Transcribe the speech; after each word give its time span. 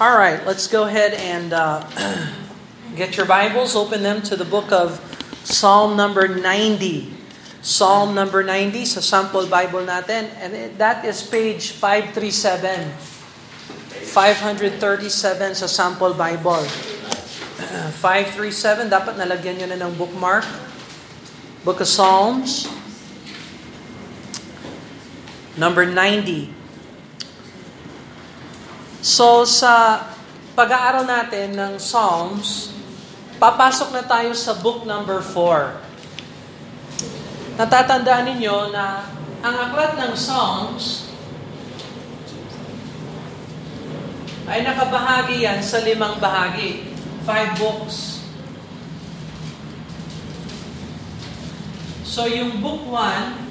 All 0.00 0.16
right, 0.16 0.40
let's 0.48 0.64
go 0.64 0.88
ahead 0.88 1.12
and 1.12 1.52
uh, 1.52 1.84
get 2.96 3.20
your 3.20 3.28
Bibles, 3.28 3.76
open 3.76 4.00
them 4.00 4.24
to 4.32 4.34
the 4.34 4.48
book 4.48 4.72
of 4.72 4.96
Psalm 5.44 5.92
number 5.92 6.24
90. 6.24 7.12
Psalm 7.60 8.16
number 8.16 8.40
90 8.40 8.96
sa 8.96 9.04
sample 9.04 9.44
Bible 9.44 9.84
natin. 9.84 10.32
And 10.40 10.72
that 10.80 11.04
is 11.04 11.20
page 11.20 11.76
537. 11.76 12.88
537 14.08 15.60
sa 15.60 15.68
sample 15.68 16.16
Bible. 16.16 16.64
537, 18.00 18.88
dapat 18.88 19.20
nalagyan 19.20 19.60
nyo 19.60 19.68
na 19.68 19.84
ng 19.84 20.00
bookmark. 20.00 20.48
Book 21.60 21.84
of 21.84 21.88
Psalms. 21.92 22.64
Number 25.60 25.84
90. 25.84 26.59
So 29.00 29.48
sa 29.48 30.04
pag-aaral 30.52 31.08
natin 31.08 31.56
ng 31.56 31.80
Psalms, 31.80 32.68
papasok 33.40 33.96
na 33.96 34.04
tayo 34.04 34.36
sa 34.36 34.52
book 34.60 34.84
number 34.84 35.24
4. 35.24 37.56
Natatandaan 37.56 38.28
ninyo 38.28 38.68
na 38.68 39.08
ang 39.40 39.72
aklat 39.72 39.96
ng 39.96 40.12
Psalms 40.12 41.08
ay 44.44 44.68
nakabahagi 44.68 45.48
yan 45.48 45.64
sa 45.64 45.80
limang 45.80 46.20
bahagi. 46.20 46.92
Five 47.24 47.56
books. 47.56 48.20
So 52.04 52.28
yung 52.28 52.60
book 52.60 52.84
1, 52.84 53.48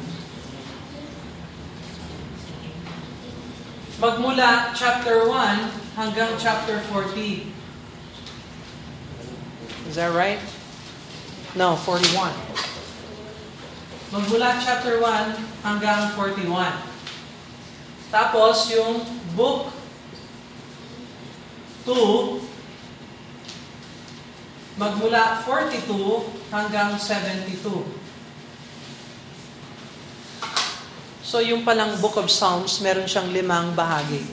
magmula 4.00 4.72
chapter 4.72 5.28
1 5.28 6.00
hanggang 6.00 6.32
chapter 6.40 6.80
40. 6.88 7.52
Is 9.92 10.00
that 10.00 10.16
right? 10.16 10.40
No, 11.52 11.76
41. 11.76 12.32
Magmula 14.16 14.56
chapter 14.64 15.04
1 15.04 15.68
hanggang 15.68 16.16
41. 16.16 16.48
Tapos 18.08 18.72
yung 18.72 19.04
book 19.36 19.68
2 21.84 22.40
magmula 24.80 25.44
42 25.44 26.56
hanggang 26.56 26.96
72. 26.96 27.60
So 31.30 31.38
yung 31.46 31.62
palang 31.62 31.94
Book 32.02 32.18
of 32.18 32.26
Psalms, 32.26 32.82
meron 32.82 33.06
siyang 33.06 33.30
limang 33.30 33.78
bahagi. 33.78 34.26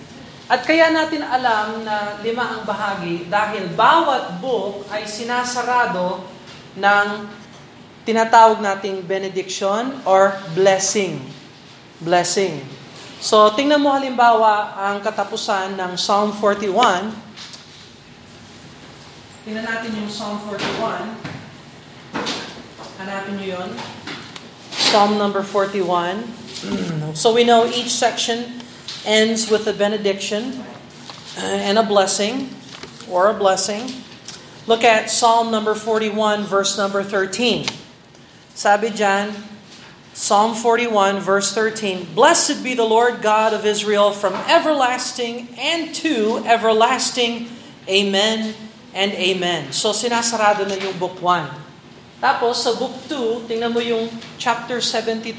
At 0.48 0.64
kaya 0.64 0.88
natin 0.88 1.20
alam 1.20 1.84
na 1.84 2.16
lima 2.24 2.56
ang 2.56 2.64
bahagi 2.64 3.28
dahil 3.28 3.68
bawat 3.76 4.40
book 4.40 4.88
ay 4.88 5.04
sinasarado 5.04 6.24
ng 6.72 7.28
tinatawag 8.08 8.64
nating 8.64 9.04
benediction 9.04 9.92
or 10.08 10.40
blessing. 10.56 11.20
Blessing. 12.00 12.64
So 13.20 13.52
tingnan 13.52 13.84
mo 13.84 13.92
halimbawa 13.92 14.80
ang 14.80 15.04
katapusan 15.04 15.76
ng 15.76 16.00
Psalm 16.00 16.32
41. 16.32 17.12
Tingnan 19.44 19.68
natin 19.68 19.90
yung 20.00 20.08
Psalm 20.08 20.40
41. 20.48 21.12
Hanapin 23.04 23.36
niyo 23.36 23.60
yon. 23.60 23.76
Psalm 24.72 25.20
number 25.20 25.44
41. 25.44 26.45
So 27.14 27.32
we 27.32 27.44
know 27.44 27.66
each 27.66 27.90
section 27.90 28.60
ends 29.04 29.50
with 29.50 29.66
a 29.66 29.72
benediction 29.72 30.64
uh, 31.38 31.64
and 31.64 31.78
a 31.78 31.82
blessing 31.82 32.50
or 33.10 33.30
a 33.30 33.34
blessing. 33.34 34.02
Look 34.66 34.82
at 34.82 35.10
Psalm 35.10 35.50
number 35.50 35.74
41 35.74 36.44
verse 36.44 36.76
number 36.76 37.02
13. 37.02 37.66
Sabi 38.56 38.90
dyan, 38.90 39.30
Psalm 40.16 40.56
41 40.56 41.20
verse 41.20 41.52
13, 41.52 42.16
Blessed 42.16 42.64
be 42.64 42.72
the 42.72 42.88
Lord 42.88 43.20
God 43.20 43.52
of 43.52 43.68
Israel 43.68 44.10
from 44.10 44.32
everlasting 44.48 45.52
and 45.60 45.94
to 46.00 46.42
everlasting. 46.48 47.52
Amen 47.86 48.56
and 48.96 49.12
amen. 49.12 49.76
So 49.76 49.92
sinasarado 49.92 50.64
na 50.64 50.80
yung 50.80 50.96
book 50.96 51.20
1. 51.20 51.52
Tapos 52.16 52.64
sa 52.64 52.72
book 52.72 52.96
2, 53.12 53.44
tingnan 53.44 53.76
mo 53.76 53.78
yung 53.84 54.08
chapter 54.40 54.80
72. 54.80 55.36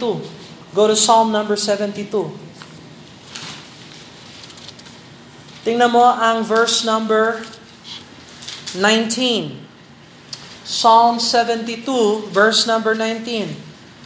Go 0.77 0.85
to 0.85 0.93
Psalm 0.93 1.33
number 1.33 1.57
72. 1.57 2.05
Tingnan 5.65 5.89
mo 5.89 6.05
ang 6.05 6.45
verse 6.45 6.85
number 6.85 7.41
19. 8.77 9.57
Psalm 10.61 11.17
72, 11.17 11.81
verse 12.29 12.69
number 12.69 12.93
19. 12.93 13.57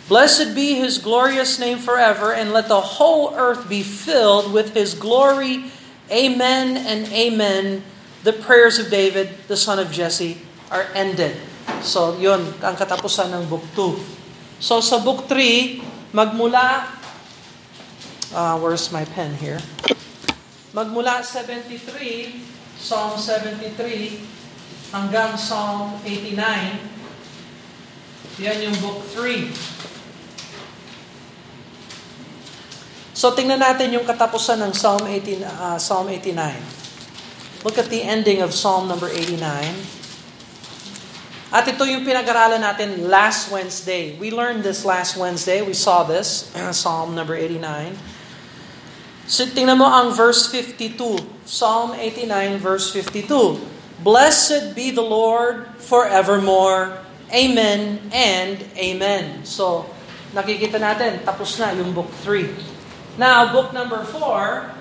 Blessed 0.07 0.55
be 0.55 0.79
his 0.79 0.95
glorious 0.95 1.59
name 1.59 1.75
forever, 1.75 2.31
and 2.31 2.55
let 2.55 2.71
the 2.71 2.95
whole 2.95 3.35
earth 3.35 3.67
be 3.67 3.83
filled 3.83 4.55
with 4.55 4.71
his 4.71 4.95
glory. 4.95 5.67
Amen 6.07 6.79
and 6.79 7.03
amen. 7.11 7.83
The 8.23 8.31
prayers 8.31 8.79
of 8.79 8.87
David, 8.87 9.35
the 9.51 9.59
son 9.59 9.75
of 9.75 9.91
Jesse, 9.91 10.39
are 10.71 10.87
ended. 10.95 11.35
So, 11.83 12.15
yun, 12.15 12.55
ang 12.63 12.79
katapusan 12.79 13.27
ng 13.35 13.51
book 13.51 13.67
2. 13.75 14.63
So, 14.63 14.79
sa 14.79 15.03
book 15.03 15.27
3, 15.27 15.90
magmula, 16.11 16.91
uh, 18.35 18.59
where's 18.59 18.91
my 18.91 19.07
pen 19.15 19.35
here? 19.39 19.63
Magmula 20.75 21.23
73, 21.23 22.35
Psalm 22.75 23.15
73, 23.15 24.19
hanggang 24.91 25.39
Psalm 25.39 25.95
89, 26.03 26.35
yan 28.39 28.57
yung 28.67 28.77
book 28.83 29.03
3. 29.15 29.51
So 33.15 33.31
tingnan 33.31 33.59
natin 33.59 33.95
yung 33.95 34.03
katapusan 34.07 34.59
ng 34.65 34.73
Psalm 34.75 35.07
18, 35.07 35.43
uh, 35.45 35.77
Psalm 35.79 36.09
89. 36.09 36.59
Look 37.63 37.77
at 37.77 37.93
the 37.93 38.01
ending 38.01 38.41
of 38.41 38.51
Psalm 38.51 38.89
number 38.89 39.07
89. 39.07 40.00
At 41.51 41.67
ito 41.67 41.83
yung 41.83 42.07
pinag-aralan 42.07 42.63
natin 42.63 43.11
last 43.11 43.51
Wednesday. 43.51 44.15
We 44.15 44.31
learned 44.31 44.63
this 44.63 44.87
last 44.87 45.19
Wednesday. 45.19 45.59
We 45.59 45.75
saw 45.75 46.07
this, 46.07 46.47
Psalm 46.71 47.11
number 47.11 47.35
89. 47.35 47.99
So 49.27 49.43
tingnan 49.51 49.75
mo 49.75 49.91
ang 49.91 50.15
verse 50.15 50.47
52. 50.47 50.95
Psalm 51.43 51.91
89 51.99 52.55
verse 52.63 52.87
52. 52.95 53.59
Blessed 53.99 54.79
be 54.79 54.95
the 54.95 55.03
Lord 55.03 55.75
forevermore. 55.83 57.03
Amen 57.35 57.99
and 58.15 58.57
amen. 58.79 59.43
So, 59.43 59.87
nakikita 60.31 60.79
natin, 60.79 61.23
tapos 61.23 61.55
na 61.59 61.71
yung 61.75 61.91
book 61.95 62.11
3. 62.23 62.47
Now, 63.15 63.51
book 63.51 63.71
number 63.71 64.03
4, 64.03 64.71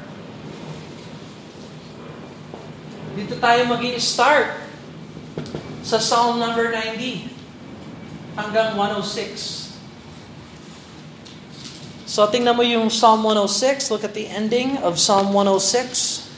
dito 3.18 3.34
tayo 3.42 3.60
mag 3.66 3.82
start 3.98 4.69
sa 5.90 5.98
Psalm 5.98 6.38
number 6.38 6.70
90 6.70 7.34
hanggang 8.38 8.78
106. 8.78 9.74
So 12.06 12.30
tingnan 12.30 12.54
mo 12.54 12.62
yung 12.62 12.94
Psalm 12.94 13.26
106. 13.26 13.90
Look 13.90 14.06
at 14.06 14.14
the 14.14 14.30
ending 14.30 14.78
of 14.86 15.02
Psalm 15.02 15.34
106. 15.34 16.30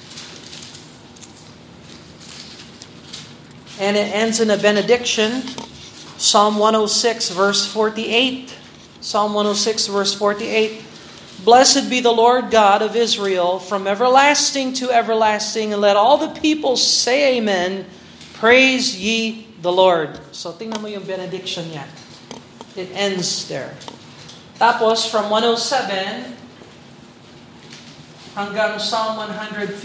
And 3.76 3.92
it 3.92 4.08
ends 4.08 4.41
in 4.41 4.48
a 4.48 4.56
benediction. 4.56 5.44
Psalm 6.16 6.56
106 6.56 7.36
verse 7.36 7.68
48. 7.68 8.56
Psalm 9.04 9.36
106 9.36 9.92
verse 9.92 10.16
48. 10.16 10.80
Blessed 11.44 11.92
be 11.92 12.00
the 12.00 12.14
Lord 12.14 12.48
God 12.48 12.80
of 12.80 12.96
Israel 12.96 13.58
from 13.58 13.84
everlasting 13.84 14.72
to 14.78 14.88
everlasting, 14.94 15.74
and 15.74 15.82
let 15.82 15.98
all 15.98 16.16
the 16.16 16.30
people 16.41 16.78
say 16.78 17.36
amen. 17.36 17.84
Praise 18.42 18.98
ye 18.98 19.47
the 19.62 19.71
Lord. 19.71 20.18
So 20.34 20.50
tingnan 20.50 20.83
mo 20.83 20.91
yung 20.91 21.06
benediction 21.06 21.62
niya. 21.71 21.86
It 22.74 22.91
ends 22.91 23.47
there. 23.47 23.78
Tapos 24.59 25.06
from 25.06 25.30
107 25.30 26.34
hanggang 28.34 28.83
Psalm 28.83 29.22
150, 29.30 29.78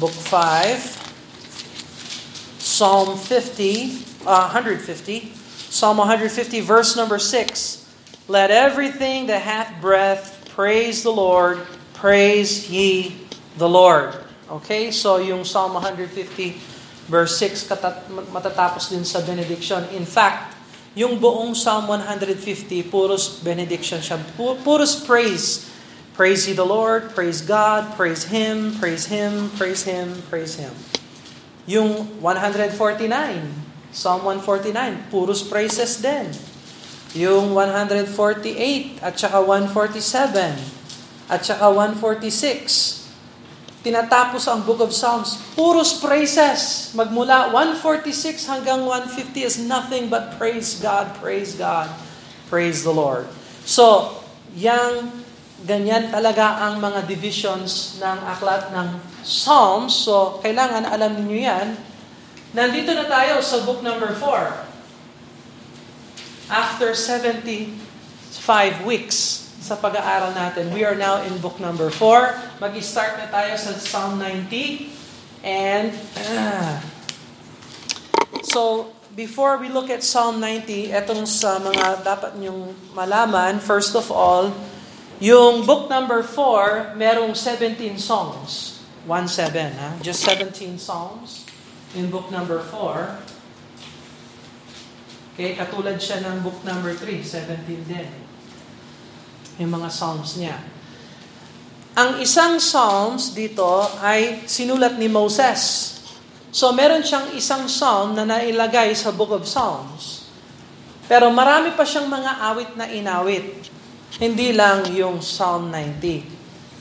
book 0.00 0.16
5. 0.16 0.96
Psalm 2.58 3.18
50, 3.18 4.24
uh, 4.24 4.48
150. 4.48 5.32
Psalm 5.68 5.98
150, 5.98 6.60
verse 6.60 6.96
number 6.96 7.18
6. 7.18 7.84
Let 8.26 8.50
everything 8.50 9.26
that 9.28 9.42
hath 9.42 9.80
breath 9.80 10.48
praise 10.56 11.02
the 11.04 11.12
Lord. 11.12 11.60
Praise 11.92 12.70
ye 12.72 13.20
the 13.60 13.68
Lord. 13.68 14.16
Okay, 14.50 14.90
so 14.90 15.20
yung 15.20 15.44
Psalm 15.44 15.74
150 15.76 16.56
verse 17.10 17.38
6 17.38 17.66
katat- 17.70 18.06
matatapos 18.32 18.90
din 18.90 19.04
sa 19.04 19.20
benediction. 19.22 19.82
In 19.94 20.06
fact, 20.06 20.56
yung 20.98 21.22
buong 21.22 21.54
Psalm 21.54 21.86
150, 21.86 22.82
puros 22.86 23.42
benediction 23.42 24.02
siya. 24.02 24.18
Pu- 24.34 24.58
Puros 24.62 24.98
praise. 25.06 25.69
Praise 26.20 26.44
ye 26.44 26.52
the 26.52 26.68
Lord, 26.68 27.16
praise 27.16 27.40
God, 27.40 27.96
praise 27.96 28.28
Him, 28.28 28.76
praise 28.76 29.08
Him, 29.08 29.48
praise 29.56 29.88
Him, 29.88 30.20
praise 30.28 30.60
Him. 30.60 30.68
Yung 31.64 32.20
149, 32.20 32.76
Psalm 33.88 34.28
149, 34.28 35.08
puros 35.08 35.40
praises 35.40 35.96
din. 35.96 36.28
Yung 37.16 37.56
148 37.56 38.04
at 39.00 39.16
saka 39.16 39.40
147 39.40 41.32
at 41.32 41.40
saka 41.40 41.72
146. 41.72 43.80
Tinatapos 43.80 44.44
ang 44.44 44.60
Book 44.68 44.84
of 44.84 44.92
Psalms, 44.92 45.40
puros 45.56 46.04
praises. 46.04 46.92
Magmula 46.92 47.48
146 47.48 48.44
hanggang 48.44 48.84
150 48.84 49.40
is 49.40 49.56
nothing 49.56 50.12
but 50.12 50.36
praise 50.36 50.76
God, 50.84 51.16
praise 51.16 51.56
God, 51.56 51.88
praise 52.52 52.84
the 52.84 52.92
Lord. 52.92 53.24
So, 53.64 54.20
yang 54.52 55.19
ganyan 55.64 56.08
talaga 56.08 56.64
ang 56.64 56.80
mga 56.80 57.04
divisions 57.04 58.00
ng 58.00 58.18
aklat 58.24 58.72
ng 58.72 58.88
Psalms. 59.20 59.92
So, 59.92 60.40
kailangan 60.40 60.88
alam 60.88 61.20
niyo 61.24 61.44
yan. 61.44 61.76
Nandito 62.56 62.96
na 62.96 63.06
tayo 63.06 63.44
sa 63.44 63.62
book 63.62 63.84
number 63.84 64.16
4. 64.16 66.50
After 66.50 66.96
75 66.96 67.70
weeks 68.82 69.46
sa 69.60 69.78
pag-aaral 69.78 70.34
natin, 70.34 70.72
we 70.74 70.82
are 70.82 70.96
now 70.96 71.22
in 71.22 71.36
book 71.38 71.60
number 71.62 71.92
4. 71.92 72.58
Mag-start 72.58 73.20
na 73.20 73.28
tayo 73.30 73.54
sa 73.54 73.70
Psalm 73.76 74.18
90. 74.18 74.90
And, 75.46 75.94
ah, 76.34 76.82
so, 78.42 78.90
before 79.14 79.60
we 79.60 79.68
look 79.68 79.92
at 79.92 80.02
Psalm 80.02 80.42
90, 80.42 80.90
etong 80.90 81.28
sa 81.28 81.60
mga 81.60 82.02
dapat 82.02 82.34
nyong 82.40 82.74
malaman, 82.96 83.60
first 83.60 83.94
of 83.94 84.10
all, 84.10 84.50
yung 85.20 85.68
book 85.68 85.92
number 85.92 86.24
4, 86.24 86.96
merong 86.96 87.36
17 87.36 87.76
songs. 88.00 88.80
1-7, 89.04 89.76
ha? 89.76 89.90
Just 90.00 90.24
17 90.24 90.80
songs 90.80 91.44
in 91.92 92.08
book 92.08 92.32
number 92.32 92.60
4. 92.60 93.20
Okay, 95.36 95.56
katulad 95.56 95.96
siya 95.96 96.20
ng 96.24 96.44
book 96.44 96.60
number 96.64 96.92
3, 96.92 97.20
17 97.24 97.88
din. 97.88 98.08
Yung 99.60 99.72
mga 99.72 99.88
psalms 99.92 100.36
niya. 100.40 100.56
Ang 101.96 102.22
isang 102.22 102.56
psalms 102.56 103.36
dito 103.36 103.84
ay 104.00 104.48
sinulat 104.48 104.96
ni 104.96 105.08
Moses. 105.08 105.92
So 106.50 106.72
meron 106.74 107.04
siyang 107.04 107.34
isang 107.36 107.68
psalm 107.68 108.16
na 108.16 108.24
nailagay 108.26 108.94
sa 108.96 109.14
book 109.14 109.30
of 109.30 109.46
Psalms. 109.46 110.26
Pero 111.10 111.30
marami 111.30 111.74
pa 111.74 111.82
siyang 111.82 112.06
mga 112.06 112.32
awit 112.40 112.70
na 112.78 112.86
inawit. 112.90 113.70
Hindi 114.18 114.52
lang 114.52 114.94
yung 114.94 115.20
Psalm 115.20 115.70
90. 115.70 116.40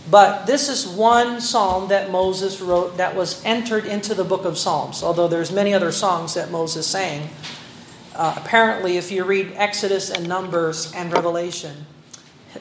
But 0.09 0.47
this 0.47 0.69
is 0.69 0.87
one 0.87 1.39
psalm 1.39 1.89
that 1.89 2.09
Moses 2.09 2.61
wrote 2.61 2.97
that 2.97 3.15
was 3.15 3.43
entered 3.45 3.85
into 3.85 4.15
the 4.15 4.23
book 4.23 4.43
of 4.43 4.57
Psalms. 4.57 5.03
Although 5.03 5.27
there's 5.27 5.51
many 5.51 5.73
other 5.73 5.91
songs 5.91 6.33
that 6.33 6.49
Moses 6.49 6.87
sang. 6.87 7.29
Uh, 8.15 8.33
apparently, 8.35 8.97
if 8.97 9.11
you 9.11 9.23
read 9.23 9.53
Exodus 9.55 10.09
and 10.09 10.27
Numbers 10.27 10.91
and 10.93 11.13
Revelation, 11.13 11.85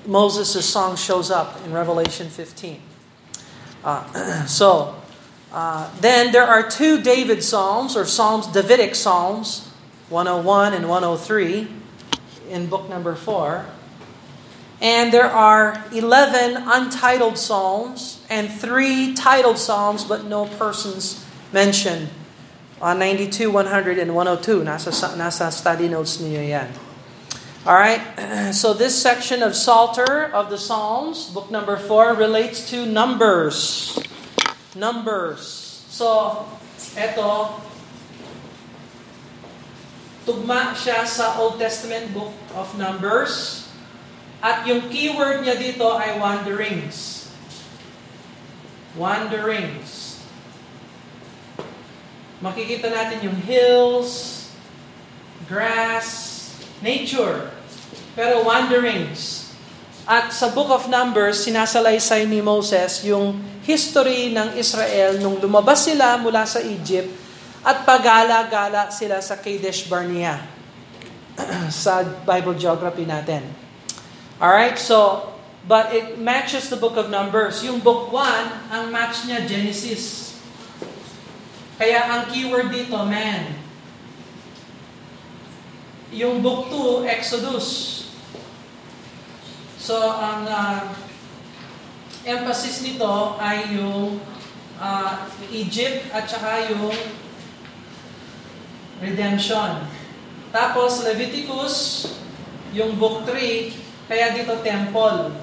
Moses' 0.06 0.68
song 0.68 0.96
shows 0.96 1.30
up 1.30 1.64
in 1.64 1.72
Revelation 1.72 2.28
15. 2.28 2.80
Uh, 3.82 4.44
so, 4.46 4.94
uh, 5.50 5.90
then 6.00 6.32
there 6.32 6.46
are 6.46 6.68
two 6.68 7.00
David 7.00 7.42
Psalms, 7.42 7.96
or 7.96 8.04
Psalms, 8.04 8.46
Davidic 8.48 8.94
Psalms, 8.94 9.66
101 10.10 10.74
and 10.74 10.88
103, 10.88 11.68
in 12.50 12.66
book 12.66 12.88
number 12.90 13.14
4. 13.14 13.64
And 14.80 15.12
there 15.12 15.26
are 15.26 15.82
11 15.90 16.54
untitled 16.56 17.36
Psalms 17.36 18.22
and 18.30 18.46
three 18.50 19.12
titled 19.14 19.58
Psalms, 19.58 20.04
but 20.04 20.24
no 20.24 20.46
persons 20.46 21.26
mentioned. 21.52 22.08
On 22.80 22.98
92, 22.98 23.50
100, 23.50 23.98
and 23.98 24.14
102. 24.14 24.62
Nasa, 24.62 24.94
nasa 25.18 25.50
study 25.50 25.88
notes 25.88 26.22
niyo 26.22 26.46
yan. 26.46 26.70
Alright, 27.66 28.00
so 28.54 28.72
this 28.72 28.94
section 28.94 29.42
of 29.42 29.56
Psalter 29.56 30.30
of 30.32 30.48
the 30.48 30.56
Psalms, 30.56 31.28
book 31.28 31.50
number 31.50 31.76
4, 31.76 32.14
relates 32.14 32.70
to 32.70 32.86
Numbers. 32.86 33.98
Numbers. 34.76 35.84
So, 35.90 36.46
eto, 36.94 37.60
tugma 40.24 40.72
siya 40.72 41.02
sa 41.04 41.36
Old 41.42 41.58
Testament 41.58 42.14
book 42.14 42.32
of 42.54 42.72
Numbers. 42.78 43.67
At 44.38 44.62
yung 44.70 44.86
keyword 44.86 45.42
niya 45.42 45.58
dito 45.58 45.98
ay 45.98 46.14
wanderings. 46.14 47.26
Wanderings. 48.94 50.22
Makikita 52.38 52.86
natin 52.86 53.18
yung 53.26 53.38
hills, 53.42 54.46
grass, 55.50 56.38
nature. 56.78 57.50
Pero 58.14 58.46
wanderings. 58.46 59.50
At 60.06 60.30
sa 60.30 60.54
Book 60.54 60.70
of 60.70 60.86
Numbers, 60.86 61.42
sinasalaysay 61.42 62.24
ni 62.30 62.38
Moses 62.38 63.02
yung 63.04 63.42
history 63.66 64.32
ng 64.32 64.56
Israel 64.56 65.20
nung 65.20 65.36
lumabas 65.36 65.84
sila 65.84 66.16
mula 66.16 66.48
sa 66.48 66.62
Egypt 66.62 67.10
at 67.60 67.84
pagala-gala 67.84 68.88
sila 68.94 69.20
sa 69.20 69.36
Kadesh 69.36 69.84
Barnea 69.90 70.40
sa 71.68 72.06
Bible 72.24 72.56
geography 72.56 73.04
natin. 73.04 73.67
Alright, 74.38 74.78
so, 74.78 75.34
but 75.66 75.90
it 75.90 76.22
matches 76.22 76.70
the 76.70 76.78
book 76.78 76.94
of 76.94 77.10
Numbers. 77.10 77.66
Yung 77.66 77.82
book 77.82 78.14
1, 78.14 78.70
ang 78.70 78.94
match 78.94 79.26
niya 79.26 79.42
Genesis. 79.42 80.38
Kaya 81.74 82.06
ang 82.06 82.30
keyword 82.30 82.70
dito, 82.70 83.02
man. 83.02 83.50
Yung 86.14 86.38
book 86.38 86.70
2, 86.70 87.10
Exodus. 87.10 87.66
So, 89.74 89.98
ang 89.98 90.46
uh, 90.46 90.86
emphasis 92.22 92.86
nito 92.86 93.34
ay 93.42 93.74
yung 93.74 94.22
uh, 94.78 95.26
Egypt 95.50 96.14
at 96.14 96.30
saka 96.30 96.70
yung 96.70 96.94
redemption. 99.02 99.82
Tapos, 100.54 101.02
Leviticus, 101.02 102.06
yung 102.70 102.94
book 103.02 103.26
3, 103.26 103.87
kaya 104.08 104.32
dito 104.32 104.56
temple 104.64 105.36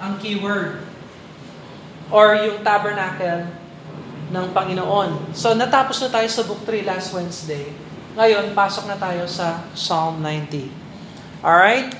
ang 0.00 0.16
keyword. 0.18 0.80
Or 2.10 2.34
yung 2.34 2.64
tabernacle 2.66 3.46
ng 4.32 4.46
Panginoon. 4.50 5.36
So 5.36 5.52
natapos 5.54 6.00
na 6.02 6.08
tayo 6.10 6.26
sa 6.26 6.42
book 6.42 6.64
3 6.66 6.82
last 6.82 7.12
Wednesday. 7.14 7.70
Ngayon, 8.18 8.56
pasok 8.58 8.90
na 8.90 8.98
tayo 8.98 9.28
sa 9.30 9.62
Psalm 9.76 10.18
90. 10.18 10.66
Alright? 11.46 11.94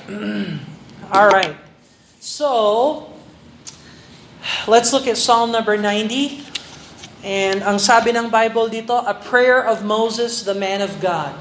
Alright. 1.15 1.55
So, 2.19 3.07
let's 4.67 4.91
look 4.91 5.07
at 5.07 5.15
Psalm 5.15 5.55
number 5.55 5.79
90. 5.79 6.43
And 7.21 7.61
ang 7.63 7.77
sabi 7.79 8.11
ng 8.11 8.27
Bible 8.27 8.67
dito, 8.67 8.97
a 8.97 9.13
prayer 9.13 9.61
of 9.61 9.85
Moses, 9.85 10.43
the 10.43 10.57
man 10.57 10.81
of 10.81 10.99
God. 10.99 11.31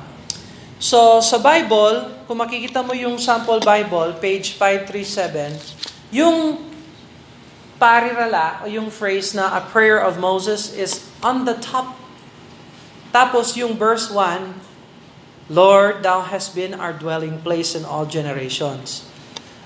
So, 0.80 1.20
sa 1.20 1.36
Bible, 1.36 2.08
kung 2.24 2.40
makikita 2.40 2.80
mo 2.80 2.96
yung 2.96 3.20
sample 3.20 3.60
Bible, 3.60 4.16
page 4.16 4.56
537, 4.56 5.60
yung 6.08 6.56
parirala, 7.76 8.64
o 8.64 8.68
yung 8.68 8.88
phrase 8.88 9.36
na 9.36 9.60
a 9.60 9.60
prayer 9.60 10.00
of 10.00 10.16
Moses 10.16 10.72
is 10.72 11.04
on 11.20 11.44
the 11.44 11.52
top. 11.60 12.00
Tapos 13.12 13.60
yung 13.60 13.76
verse 13.76 14.08
1, 14.08 15.52
Lord, 15.52 16.00
Thou 16.00 16.24
hast 16.24 16.56
been 16.56 16.72
our 16.72 16.96
dwelling 16.96 17.44
place 17.44 17.76
in 17.76 17.84
all 17.84 18.08
generations. 18.08 19.04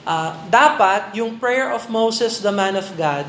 Uh, 0.02 0.34
dapat, 0.50 1.14
yung 1.14 1.38
prayer 1.38 1.70
of 1.70 1.86
Moses, 1.86 2.42
the 2.42 2.50
man 2.50 2.74
of 2.74 2.90
God, 2.98 3.22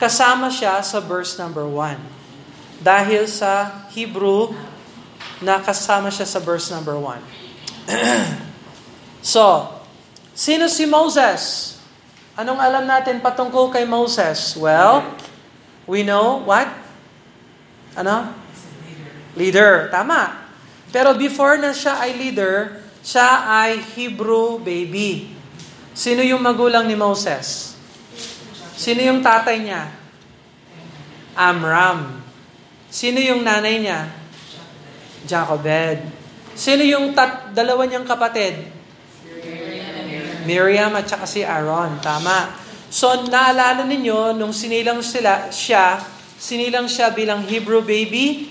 kasama 0.00 0.48
siya 0.48 0.80
sa 0.80 0.96
verse 0.96 1.36
number 1.36 1.68
1. 1.68 2.80
Dahil 2.80 3.28
sa 3.28 3.84
Hebrew, 3.92 4.56
nakasama 5.42 6.10
siya 6.10 6.26
sa 6.26 6.40
verse 6.42 6.70
number 6.70 6.98
1. 6.98 7.22
so, 9.34 9.70
sino 10.34 10.66
si 10.66 10.84
Moses? 10.86 11.74
Anong 12.38 12.62
alam 12.62 12.86
natin 12.86 13.18
patungkol 13.18 13.74
kay 13.74 13.82
Moses? 13.82 14.54
Well, 14.54 15.02
we 15.90 16.06
know 16.06 16.42
what? 16.46 16.70
Ano? 17.98 18.30
Leader. 19.34 19.90
Tama. 19.90 20.46
Pero 20.94 21.18
before 21.18 21.58
na 21.58 21.74
siya 21.74 21.98
ay 21.98 22.14
leader, 22.14 22.78
siya 23.02 23.46
ay 23.46 23.82
Hebrew 23.94 24.62
baby. 24.62 25.34
Sino 25.98 26.22
yung 26.22 26.38
magulang 26.38 26.86
ni 26.86 26.94
Moses? 26.94 27.74
Sino 28.78 29.02
yung 29.02 29.18
tatay 29.18 29.58
niya? 29.58 29.90
Amram. 31.34 32.22
Sino 32.86 33.18
yung 33.18 33.42
nanay 33.42 33.82
niya? 33.82 34.06
Jacobed. 35.28 36.00
Sino 36.56 36.82
yung 36.82 37.12
tat 37.12 37.52
dalawa 37.52 37.84
niyang 37.84 38.08
kapatid? 38.08 38.56
Miriam 40.48 40.96
at 40.96 41.04
saka 41.04 41.28
si 41.28 41.44
Aaron. 41.44 42.00
Tama. 42.00 42.56
So, 42.88 43.28
naalala 43.28 43.84
ninyo, 43.84 44.32
nung 44.32 44.56
sinilang 44.56 45.04
sila, 45.04 45.52
siya, 45.52 46.00
sinilang 46.40 46.88
siya 46.88 47.12
bilang 47.12 47.44
Hebrew 47.44 47.84
baby, 47.84 48.48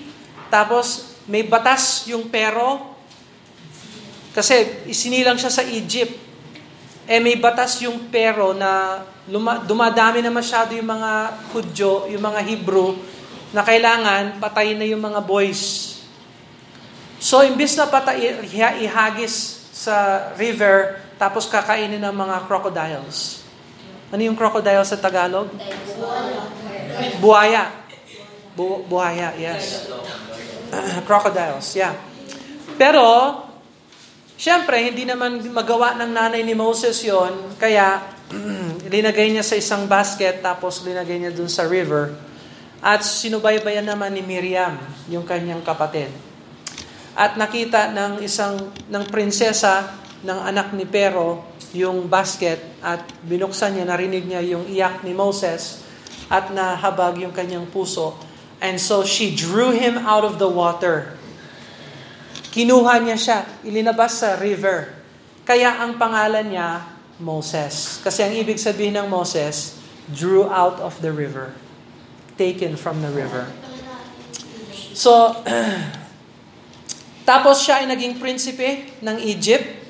tapos 0.54 1.18
may 1.26 1.42
batas 1.42 2.06
yung 2.06 2.30
pero, 2.30 2.94
kasi 4.38 4.86
isinilang 4.86 5.42
siya 5.42 5.50
sa 5.50 5.66
Egypt. 5.66 6.30
Eh 7.10 7.18
may 7.18 7.42
batas 7.42 7.82
yung 7.82 8.14
pero 8.14 8.54
na 8.54 9.02
luma, 9.26 9.58
dumadami 9.66 10.22
na 10.22 10.30
masyado 10.30 10.78
yung 10.78 10.86
mga 10.86 11.12
Hudyo, 11.50 12.06
yung 12.14 12.22
mga 12.22 12.46
Hebrew, 12.46 12.94
na 13.50 13.66
kailangan 13.66 14.38
patayin 14.38 14.78
na 14.78 14.86
yung 14.86 15.02
mga 15.02 15.26
boys. 15.26 15.97
So, 17.18 17.42
imbis 17.42 17.74
na 17.74 17.90
patay, 17.90 18.46
ihagis 18.86 19.66
sa 19.74 20.30
river, 20.38 21.02
tapos 21.18 21.50
kakainin 21.50 22.02
ng 22.02 22.14
mga 22.14 22.46
crocodiles. 22.46 23.42
Ano 24.14 24.22
yung 24.22 24.38
crocodile 24.38 24.86
sa 24.86 25.02
Tagalog? 25.02 25.50
Buhaya. 27.18 27.74
Bu- 28.54 28.86
buhaya, 28.86 29.34
yes. 29.34 29.90
crocodiles, 31.10 31.74
yeah. 31.74 31.98
Pero, 32.78 33.06
syempre, 34.38 34.78
hindi 34.86 35.06
naman 35.06 35.42
magawa 35.50 35.98
ng 35.98 36.14
nanay 36.14 36.46
ni 36.46 36.54
Moses 36.54 37.02
yon 37.02 37.58
kaya 37.58 38.14
linagay 38.94 39.34
niya 39.34 39.42
sa 39.42 39.58
isang 39.58 39.90
basket, 39.90 40.46
tapos 40.46 40.86
linagay 40.86 41.18
niya 41.18 41.34
dun 41.34 41.50
sa 41.50 41.66
river. 41.66 42.14
At 42.78 43.02
sinubaybayan 43.02 43.90
naman 43.90 44.14
ni 44.14 44.22
Miriam, 44.22 44.78
yung 45.10 45.26
kanyang 45.26 45.66
kapatid. 45.66 46.27
At 47.18 47.34
nakita 47.34 47.90
ng 47.98 48.22
isang 48.22 48.70
ng 48.70 49.04
prinsesa 49.10 49.90
ng 50.22 50.38
anak 50.38 50.70
ni 50.78 50.86
Pero 50.86 51.50
yung 51.74 52.06
basket 52.06 52.62
at 52.80 53.04
binuksan 53.26 53.76
niya, 53.76 53.86
narinig 53.90 54.24
niya 54.30 54.42
yung 54.46 54.70
iyak 54.70 55.02
ni 55.02 55.18
Moses 55.18 55.84
at 56.30 56.54
nahabag 56.54 57.20
yung 57.20 57.34
kanyang 57.34 57.66
puso. 57.68 58.16
And 58.62 58.78
so 58.78 59.02
she 59.02 59.34
drew 59.34 59.74
him 59.74 59.98
out 59.98 60.24
of 60.24 60.38
the 60.38 60.48
water. 60.48 61.18
Kinuha 62.54 63.02
niya 63.04 63.18
siya, 63.18 63.38
ilinabas 63.66 64.22
sa 64.22 64.38
river. 64.40 64.94
Kaya 65.46 65.78
ang 65.84 65.98
pangalan 66.02 66.54
niya, 66.54 66.86
Moses. 67.18 68.02
Kasi 68.02 68.26
ang 68.26 68.34
ibig 68.34 68.58
sabihin 68.62 68.98
ng 68.98 69.08
Moses, 69.10 69.78
drew 70.10 70.46
out 70.50 70.82
of 70.82 70.98
the 71.02 71.10
river. 71.14 71.54
Taken 72.38 72.78
from 72.78 73.02
the 73.02 73.10
river. 73.14 73.50
So, 74.98 75.38
tapos 77.28 77.60
siya 77.60 77.84
ay 77.84 77.92
naging 77.92 78.24
prinsipe 78.24 78.88
ng 79.04 79.20
Egypt. 79.28 79.84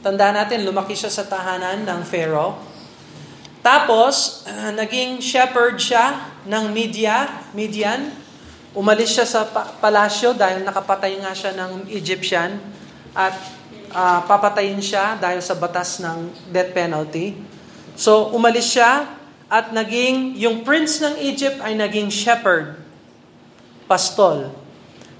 Tanda 0.00 0.32
natin, 0.32 0.64
lumaki 0.64 0.96
siya 0.96 1.12
sa 1.12 1.28
tahanan 1.28 1.84
ng 1.84 2.00
Pharaoh. 2.00 2.56
Tapos, 3.60 4.48
uh, 4.48 4.72
naging 4.72 5.20
shepherd 5.20 5.76
siya 5.76 6.32
ng 6.48 6.72
Media, 6.72 7.44
Midian. 7.52 8.08
Umalis 8.72 9.20
siya 9.20 9.28
sa 9.28 9.44
pa- 9.44 9.68
palasyo 9.84 10.32
dahil 10.32 10.64
nakapatay 10.64 11.20
nga 11.20 11.36
siya 11.36 11.52
ng 11.52 11.92
Egyptian 11.92 12.56
at 13.12 13.36
uh, 13.92 14.24
papatayin 14.24 14.80
siya 14.80 15.20
dahil 15.20 15.44
sa 15.44 15.52
batas 15.60 16.00
ng 16.00 16.32
death 16.48 16.72
penalty. 16.72 17.36
So, 18.00 18.32
umalis 18.32 18.64
siya 18.64 19.04
at 19.52 19.76
naging, 19.76 20.40
yung 20.40 20.64
prince 20.64 21.04
ng 21.04 21.20
Egypt 21.20 21.60
ay 21.60 21.76
naging 21.76 22.08
shepherd, 22.08 22.80
pastol. 23.84 24.56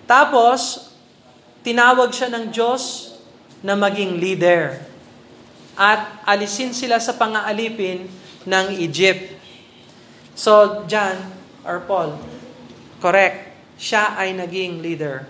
Tapos, 0.08 0.87
tinawag 1.68 2.16
siya 2.16 2.32
ng 2.32 2.48
Diyos 2.48 3.12
na 3.60 3.76
maging 3.76 4.16
leader. 4.16 4.80
At 5.76 6.24
alisin 6.24 6.72
sila 6.72 6.96
sa 6.96 7.12
pangaalipin 7.12 8.08
ng 8.48 8.66
Egypt. 8.80 9.36
So, 10.32 10.82
John, 10.88 11.20
or 11.68 11.84
Paul, 11.84 12.16
correct, 13.04 13.52
siya 13.76 14.16
ay 14.16 14.32
naging 14.32 14.80
leader. 14.80 15.28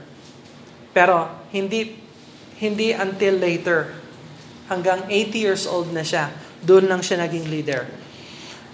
Pero, 0.95 1.27
hindi, 1.51 1.99
hindi 2.63 2.95
until 2.95 3.43
later. 3.43 3.99
Hanggang 4.71 5.11
80 5.11 5.35
years 5.35 5.65
old 5.67 5.91
na 5.91 6.07
siya, 6.07 6.31
doon 6.63 6.87
lang 6.87 7.03
siya 7.03 7.27
naging 7.27 7.51
leader. 7.51 7.91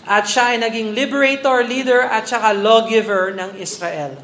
At 0.04 0.28
siya 0.28 0.52
ay 0.52 0.58
naging 0.60 0.92
liberator, 0.92 1.64
leader, 1.64 2.04
at 2.04 2.28
saka 2.28 2.52
lawgiver 2.52 3.32
ng 3.32 3.56
Israel. 3.56 4.20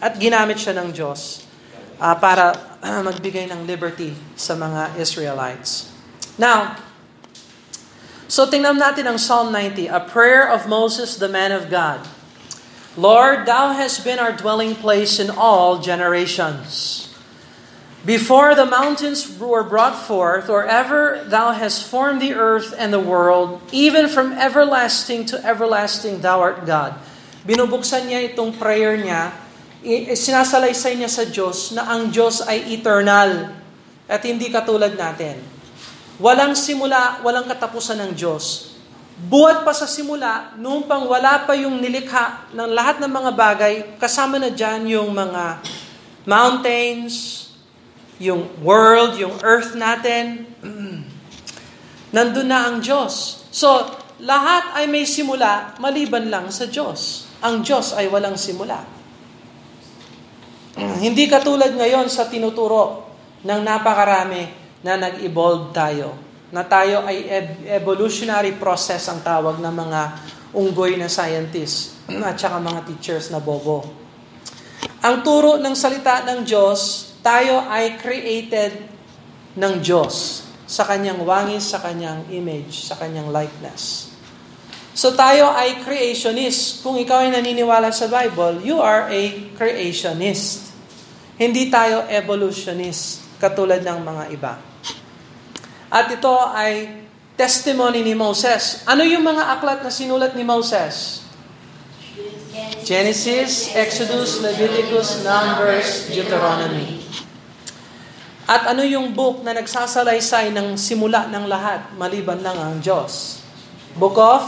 At 0.00 0.16
ginamit 0.16 0.56
siya 0.56 0.72
ng 0.78 0.88
Diyos 0.94 1.47
uh, 1.98 2.14
para 2.16 2.54
magbigay 3.06 3.50
ng 3.50 3.66
liberty 3.66 4.14
sa 4.38 4.54
mga 4.54 4.96
Israelites. 4.98 5.90
Now, 6.38 6.78
so 8.30 8.46
tingnan 8.46 8.78
natin 8.78 9.10
ang 9.10 9.18
Psalm 9.18 9.50
90, 9.50 9.90
a 9.90 10.00
prayer 10.02 10.46
of 10.46 10.70
Moses, 10.70 11.18
the 11.18 11.30
man 11.30 11.50
of 11.50 11.66
God. 11.68 12.06
Lord, 12.98 13.46
Thou 13.46 13.74
hast 13.74 14.02
been 14.02 14.18
our 14.18 14.34
dwelling 14.34 14.74
place 14.74 15.22
in 15.22 15.30
all 15.30 15.78
generations. 15.78 17.06
Before 18.06 18.54
the 18.54 18.66
mountains 18.66 19.26
were 19.38 19.66
brought 19.66 19.98
forth, 19.98 20.46
or 20.46 20.66
ever 20.66 21.22
Thou 21.26 21.50
hast 21.54 21.86
formed 21.86 22.22
the 22.22 22.34
earth 22.34 22.74
and 22.74 22.94
the 22.94 23.02
world, 23.02 23.62
even 23.70 24.06
from 24.06 24.34
everlasting 24.34 25.26
to 25.30 25.36
everlasting 25.42 26.22
Thou 26.22 26.38
art 26.38 26.62
God. 26.66 26.94
Binubuksan 27.42 28.06
niya 28.06 28.34
itong 28.34 28.54
prayer 28.54 28.94
niya 28.94 29.34
sinasalaysay 30.12 31.00
niya 31.00 31.08
sa 31.08 31.24
Diyos 31.24 31.72
na 31.72 31.88
ang 31.88 32.12
Diyos 32.12 32.44
ay 32.44 32.76
eternal 32.76 33.56
at 34.04 34.20
hindi 34.24 34.52
katulad 34.52 34.92
natin. 34.92 35.40
Walang 36.20 36.52
simula, 36.58 37.22
walang 37.24 37.48
katapusan 37.48 37.96
ng 38.04 38.12
Diyos. 38.12 38.74
Buhat 39.18 39.66
pa 39.66 39.72
sa 39.74 39.88
simula, 39.88 40.54
noong 40.60 40.86
pang 40.86 41.08
wala 41.08 41.42
pa 41.42 41.56
yung 41.56 41.80
nilikha 41.82 42.54
ng 42.54 42.70
lahat 42.70 43.02
ng 43.02 43.10
mga 43.10 43.32
bagay, 43.34 43.74
kasama 43.98 44.38
na 44.38 44.50
dyan 44.52 44.86
yung 44.86 45.10
mga 45.10 45.58
mountains, 46.28 47.48
yung 48.20 48.46
world, 48.62 49.16
yung 49.18 49.34
earth 49.42 49.72
natin. 49.74 50.46
Nandun 52.14 52.46
na 52.50 52.66
ang 52.66 52.78
Diyos. 52.78 53.46
So, 53.50 53.88
lahat 54.22 54.74
ay 54.74 54.90
may 54.90 55.06
simula, 55.06 55.78
maliban 55.78 56.30
lang 56.30 56.50
sa 56.50 56.66
Diyos. 56.66 57.30
Ang 57.42 57.62
Diyos 57.62 57.94
ay 57.94 58.10
walang 58.10 58.34
simula. 58.34 58.97
Hindi 60.78 61.26
katulad 61.26 61.74
ngayon 61.74 62.06
sa 62.06 62.30
tinuturo 62.30 63.10
ng 63.42 63.60
napakarami 63.66 64.46
na 64.86 64.94
nag-evolve 64.94 65.74
tayo. 65.74 66.14
Na 66.54 66.62
tayo 66.62 67.02
ay 67.02 67.26
evolutionary 67.66 68.54
process 68.54 69.10
ang 69.10 69.20
tawag 69.26 69.58
ng 69.58 69.74
mga 69.74 70.00
unggoy 70.54 70.94
na 70.94 71.10
scientists 71.10 71.98
at 72.28 72.38
saka 72.38 72.62
mga 72.62 72.86
teachers 72.86 73.34
na 73.34 73.42
bobo. 73.42 73.82
Ang 75.02 75.26
turo 75.26 75.58
ng 75.58 75.74
salita 75.74 76.22
ng 76.22 76.46
Diyos, 76.46 77.10
tayo 77.26 77.66
ay 77.66 77.98
created 77.98 78.86
ng 79.58 79.74
Diyos 79.82 80.46
sa 80.62 80.86
kanyang 80.86 81.26
wangis, 81.26 81.74
sa 81.74 81.82
kanyang 81.82 82.22
image, 82.30 82.86
sa 82.86 82.94
kanyang 82.94 83.34
likeness. 83.34 84.14
So 84.98 85.14
tayo 85.14 85.54
ay 85.54 85.86
creationist. 85.86 86.82
Kung 86.82 86.98
ikaw 86.98 87.22
ay 87.22 87.30
naniniwala 87.30 87.94
sa 87.94 88.10
Bible, 88.10 88.66
you 88.66 88.82
are 88.82 89.06
a 89.06 89.54
creationist. 89.54 90.67
Hindi 91.38 91.70
tayo 91.70 92.02
evolutionist 92.10 93.38
katulad 93.38 93.78
ng 93.86 93.98
mga 94.02 94.24
iba. 94.34 94.58
At 95.86 96.10
ito 96.10 96.34
ay 96.34 97.06
testimony 97.38 98.02
ni 98.02 98.18
Moses. 98.18 98.82
Ano 98.82 99.06
yung 99.06 99.22
mga 99.22 99.54
aklat 99.54 99.86
na 99.86 99.94
sinulat 99.94 100.34
ni 100.34 100.42
Moses? 100.42 101.22
Genesis, 102.82 103.70
Exodus, 103.70 104.42
Leviticus, 104.42 105.22
Numbers, 105.22 106.10
Deuteronomy. 106.10 106.98
At 108.48 108.72
ano 108.72 108.80
yung 108.80 109.12
book 109.12 109.44
na 109.44 109.52
nagsasalaysay 109.52 110.50
ng 110.56 110.74
simula 110.80 111.28
ng 111.28 111.44
lahat, 111.46 111.92
maliban 112.00 112.40
lang 112.40 112.56
ang 112.56 112.74
Diyos? 112.80 113.44
Book 113.94 114.16
of 114.16 114.40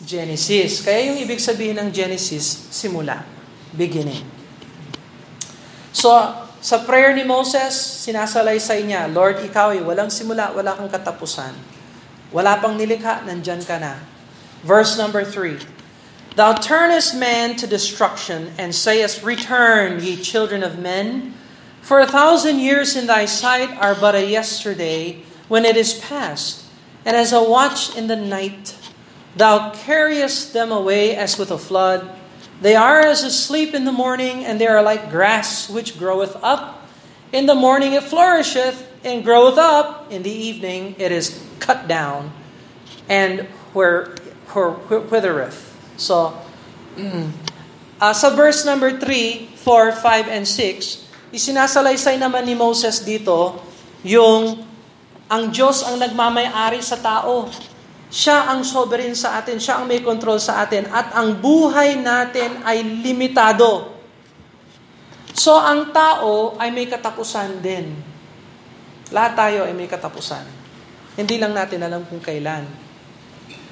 Genesis. 0.00 0.80
Kaya 0.80 1.12
yung 1.12 1.20
ibig 1.20 1.38
sabihin 1.38 1.76
ng 1.76 1.92
Genesis, 1.92 2.72
simula, 2.72 3.20
beginning. 3.76 4.31
So, 5.92 6.10
sa 6.62 6.76
prayer 6.82 7.12
ni 7.12 7.22
Moses, 7.22 7.76
sinasalaysay 7.76 8.82
niya, 8.82 9.12
Lord, 9.12 9.44
ikaw 9.44 9.76
ay 9.76 9.84
walang 9.84 10.08
simula, 10.08 10.50
wala 10.56 10.74
kang 10.74 10.88
katapusan. 10.88 11.52
Wala 12.32 12.56
pang 12.58 12.74
nilikha, 12.74 13.22
nandyan 13.28 13.60
ka 13.62 13.76
na. 13.76 14.00
Verse 14.64 14.96
number 14.96 15.22
3. 15.22 15.62
Thou 16.32 16.56
turnest 16.56 17.12
man 17.12 17.60
to 17.60 17.68
destruction, 17.68 18.56
and 18.56 18.72
sayest, 18.72 19.20
Return, 19.20 20.00
ye 20.00 20.16
children 20.16 20.64
of 20.64 20.80
men. 20.80 21.36
For 21.84 22.00
a 22.00 22.08
thousand 22.08 22.62
years 22.62 22.96
in 22.96 23.04
thy 23.04 23.28
sight 23.28 23.68
are 23.76 23.92
but 23.92 24.16
a 24.16 24.24
yesterday, 24.24 25.20
when 25.52 25.68
it 25.68 25.76
is 25.76 25.92
past, 25.92 26.64
and 27.04 27.18
as 27.18 27.36
a 27.36 27.42
watch 27.44 27.92
in 27.98 28.06
the 28.08 28.16
night, 28.16 28.78
Thou 29.36 29.72
carriest 29.72 30.52
them 30.52 30.70
away 30.70 31.16
as 31.16 31.38
with 31.38 31.50
a 31.50 31.56
flood. 31.56 32.04
They 32.62 32.78
are 32.78 33.02
as 33.02 33.26
asleep 33.26 33.74
in 33.74 33.82
the 33.82 33.92
morning, 33.92 34.46
and 34.46 34.62
they 34.62 34.70
are 34.70 34.86
like 34.86 35.10
grass 35.10 35.66
which 35.66 35.98
groweth 35.98 36.38
up. 36.46 36.86
In 37.34 37.50
the 37.50 37.58
morning 37.58 37.98
it 37.98 38.06
flourisheth, 38.06 38.86
and 39.02 39.26
groweth 39.26 39.58
up. 39.58 40.06
In 40.14 40.22
the 40.22 40.30
evening 40.30 40.94
it 40.94 41.10
is 41.10 41.42
cut 41.58 41.90
down, 41.90 42.30
and 43.10 43.50
where, 43.74 44.14
where 44.54 44.78
withereth. 45.10 45.74
So, 45.98 46.38
uh, 47.98 48.14
sa 48.14 48.30
verse 48.30 48.62
number 48.62 48.94
3, 48.94 49.58
4, 49.58 49.92
5, 49.98 50.28
and 50.30 50.46
6, 50.46 51.34
isinasalaysay 51.34 52.14
naman 52.14 52.46
ni 52.46 52.54
Moses 52.54 53.02
dito 53.02 53.58
yung 54.06 54.62
ang 55.26 55.50
Diyos 55.50 55.82
ang 55.82 55.98
nagmamayari 55.98 56.78
sa 56.78 56.94
tao. 56.94 57.50
Siya 58.12 58.52
ang 58.52 58.60
sovereign 58.60 59.16
sa 59.16 59.40
atin, 59.40 59.56
siya 59.56 59.80
ang 59.80 59.88
may 59.88 60.04
control 60.04 60.36
sa 60.36 60.60
atin, 60.60 60.84
at 60.92 61.16
ang 61.16 61.40
buhay 61.40 61.96
natin 61.96 62.60
ay 62.60 62.84
limitado. 63.00 63.96
So 65.32 65.56
ang 65.56 65.96
tao 65.96 66.60
ay 66.60 66.68
may 66.68 66.84
katapusan 66.84 67.64
din. 67.64 67.96
Lahat 69.08 69.32
tayo 69.32 69.64
ay 69.64 69.72
may 69.72 69.88
katapusan. 69.88 70.44
Hindi 71.16 71.40
lang 71.40 71.56
natin 71.56 71.80
alam 71.80 72.04
kung 72.04 72.20
kailan. 72.20 72.68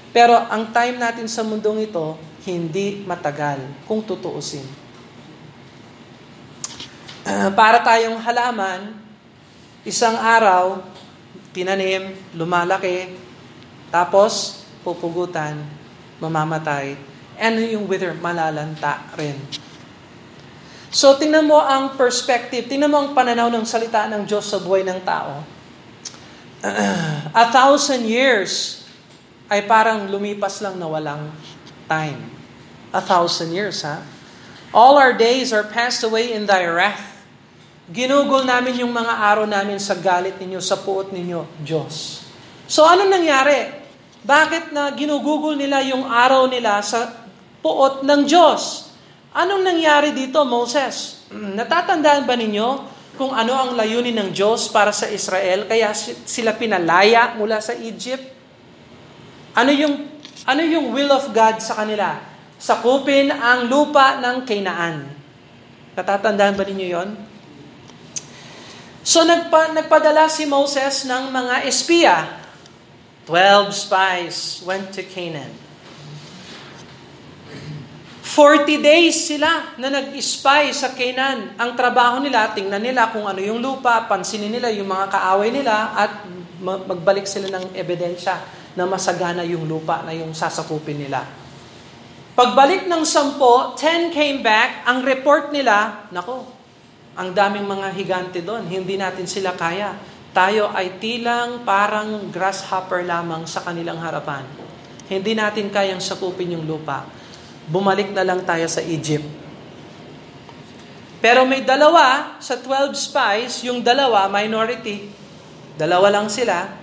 Pero 0.09 0.33
ang 0.33 0.73
time 0.73 0.97
natin 0.97 1.29
sa 1.29 1.45
mundong 1.45 1.85
ito, 1.85 2.17
hindi 2.49 3.05
matagal 3.05 3.61
kung 3.85 4.01
tutuusin. 4.01 4.65
Uh, 7.29 7.53
para 7.53 7.85
tayong 7.85 8.17
halaman, 8.25 8.97
isang 9.85 10.17
araw, 10.17 10.81
tinanim, 11.53 12.17
lumalaki, 12.33 13.13
tapos 13.91 14.63
pupugutan, 14.87 15.61
mamamatay, 16.23 16.97
and 17.37 17.59
yung 17.69 17.91
wither, 17.91 18.15
malalanta 18.17 19.03
rin. 19.19 19.37
So, 20.91 21.15
tingnan 21.15 21.47
mo 21.47 21.63
ang 21.63 21.95
perspective, 21.95 22.67
tingnan 22.67 22.91
mo 22.91 22.99
ang 22.99 23.11
pananaw 23.15 23.47
ng 23.51 23.63
salita 23.63 24.11
ng 24.11 24.27
Diyos 24.27 24.51
sa 24.51 24.59
buhay 24.59 24.83
ng 24.83 25.01
tao. 25.07 25.43
A 27.43 27.47
thousand 27.55 28.11
years 28.11 28.83
ay 29.47 29.65
parang 29.71 30.11
lumipas 30.11 30.59
lang 30.59 30.79
na 30.79 30.91
walang 30.91 31.31
time. 31.87 32.19
A 32.91 32.99
thousand 32.99 33.55
years, 33.55 33.87
ha? 33.87 34.03
All 34.71 34.99
our 34.99 35.15
days 35.15 35.51
are 35.51 35.67
passed 35.67 36.03
away 36.07 36.31
in 36.31 36.47
thy 36.47 36.63
wrath. 36.67 37.23
Ginugol 37.91 38.47
namin 38.47 38.87
yung 38.87 38.95
mga 38.95 39.15
araw 39.19 39.47
namin 39.47 39.83
sa 39.83 39.99
galit 39.99 40.39
ninyo, 40.39 40.63
sa 40.63 40.79
puot 40.79 41.11
ninyo, 41.11 41.43
Diyos. 41.59 42.23
So 42.71 42.87
ano 42.87 43.07
nangyari? 43.11 43.80
Bakit 44.21 44.77
na 44.77 44.93
ginugugol 44.93 45.57
nila 45.57 45.81
yung 45.81 46.05
araw 46.05 46.45
nila 46.49 46.85
sa 46.85 47.09
puot 47.65 48.05
ng 48.05 48.23
Diyos? 48.29 48.93
Anong 49.33 49.65
nangyari 49.65 50.13
dito, 50.13 50.45
Moses? 50.45 51.25
Natatandaan 51.61 52.29
ba 52.29 52.37
ninyo 52.37 52.69
kung 53.17 53.33
ano 53.37 53.53
ang 53.53 53.71
layunin 53.77 54.17
ng 54.17 54.31
Diyos 54.33 54.73
para 54.73 54.93
sa 54.93 55.09
Israel 55.09 55.69
kaya 55.69 55.93
sila 56.25 56.57
pinalaya 56.57 57.37
mula 57.37 57.61
sa 57.61 57.77
Egypt? 57.77 58.33
Ano 59.57 59.73
yung 59.73 60.09
ano 60.49 60.63
yung 60.65 60.89
will 60.97 61.13
of 61.13 61.29
God 61.37 61.61
sa 61.61 61.85
kanila? 61.85 62.17
Sakupin 62.57 63.29
ang 63.29 63.69
lupa 63.69 64.17
ng 64.25 64.49
Canaan. 64.49 65.05
Natatandaan 65.97 66.57
ba 66.57 66.65
ninyo 66.65 66.87
'yon? 66.89 67.11
So 69.05 69.25
nagpa, 69.25 69.73
nagpadala 69.77 70.29
si 70.33 70.49
Moses 70.49 71.05
ng 71.09 71.29
mga 71.29 71.55
espiya. 71.69 72.40
Twelve 73.31 73.71
spies 73.71 74.59
went 74.67 74.91
to 74.99 75.07
Canaan. 75.07 75.55
40 78.27 78.83
days 78.83 79.23
sila 79.23 79.79
na 79.79 79.87
nag-spy 79.87 80.75
sa 80.75 80.91
Canaan. 80.99 81.55
Ang 81.55 81.79
trabaho 81.79 82.19
nila, 82.19 82.51
tingnan 82.51 82.83
nila 82.83 83.15
kung 83.15 83.31
ano 83.31 83.39
yung 83.39 83.63
lupa, 83.63 84.11
pansinin 84.11 84.51
nila 84.51 84.75
yung 84.75 84.91
mga 84.91 85.15
kaaway 85.15 85.55
nila 85.55 85.95
at 85.95 86.27
magbalik 86.59 87.23
sila 87.23 87.55
ng 87.55 87.71
ebidensya 87.79 88.35
na 88.75 88.83
masagana 88.91 89.47
yung 89.47 89.63
lupa 89.63 90.03
na 90.03 90.11
yung 90.11 90.35
sasakupin 90.35 90.99
nila. 90.99 91.23
Pagbalik 92.35 92.91
ng 92.91 93.07
sampo, 93.07 93.79
10 93.79 94.11
came 94.11 94.43
back, 94.43 94.83
ang 94.91 95.07
report 95.07 95.55
nila, 95.55 96.11
nako, 96.11 96.51
ang 97.15 97.31
daming 97.31 97.63
mga 97.63 97.95
higante 97.95 98.43
doon, 98.43 98.67
hindi 98.67 98.99
natin 98.99 99.31
sila 99.31 99.55
kaya. 99.55 100.10
Tayo 100.31 100.71
ay 100.71 101.03
tilang 101.03 101.67
parang 101.67 102.31
grasshopper 102.31 103.03
lamang 103.03 103.51
sa 103.51 103.67
kanilang 103.67 103.99
harapan. 103.99 104.47
Hindi 105.11 105.35
natin 105.35 105.75
kayang 105.75 105.99
sakupin 105.99 106.55
yung 106.55 106.71
lupa. 106.71 107.03
Bumalik 107.67 108.15
na 108.15 108.23
lang 108.23 108.47
tayo 108.47 108.71
sa 108.71 108.79
Egypt. 108.79 109.27
Pero 111.21 111.45
may 111.45 111.67
dalawa 111.67 112.39
sa 112.39 112.57
12 112.57 112.97
spies, 112.97 113.67
yung 113.67 113.85
dalawa, 113.85 114.31
minority, 114.31 115.11
dalawa 115.77 116.09
lang 116.09 116.33
sila, 116.33 116.79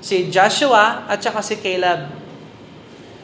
si 0.00 0.32
Joshua 0.32 1.04
at 1.10 1.20
saka 1.20 1.44
si 1.44 1.60
Caleb. 1.60 2.08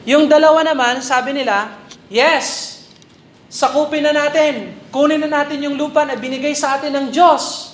Yung 0.05 0.29
dalawa 0.29 0.61
naman, 0.61 1.01
sabi 1.01 1.33
nila, 1.33 1.73
yes, 2.07 2.79
sakupin 3.49 4.05
na 4.05 4.13
natin, 4.13 4.77
kunin 4.93 5.23
na 5.25 5.41
natin 5.41 5.59
yung 5.65 5.75
lupa 5.75 6.05
na 6.05 6.13
binigay 6.19 6.53
sa 6.53 6.77
atin 6.77 6.93
ng 6.93 7.07
Diyos. 7.09 7.68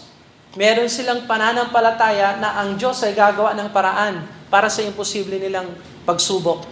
Meron 0.55 0.87
silang 0.87 1.27
pananampalataya 1.27 2.39
na 2.39 2.55
ang 2.63 2.79
Diyos 2.79 3.03
ay 3.03 3.11
gagawa 3.11 3.51
ng 3.59 3.69
paraan 3.75 4.23
para 4.47 4.71
sa 4.71 4.79
imposible 4.79 5.35
nilang 5.35 5.67
pagsubok. 6.07 6.63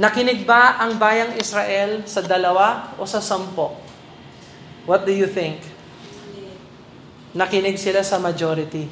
Nakinig 0.00 0.48
ba 0.48 0.80
ang 0.80 0.96
bayang 0.96 1.36
Israel 1.36 2.02
sa 2.08 2.24
dalawa 2.24 2.96
o 2.96 3.04
sa 3.04 3.20
sampo? 3.20 3.78
What 4.88 5.04
do 5.04 5.12
you 5.12 5.28
think? 5.28 5.60
Nakinig 7.36 7.76
sila 7.76 8.00
sa 8.00 8.16
majority. 8.16 8.88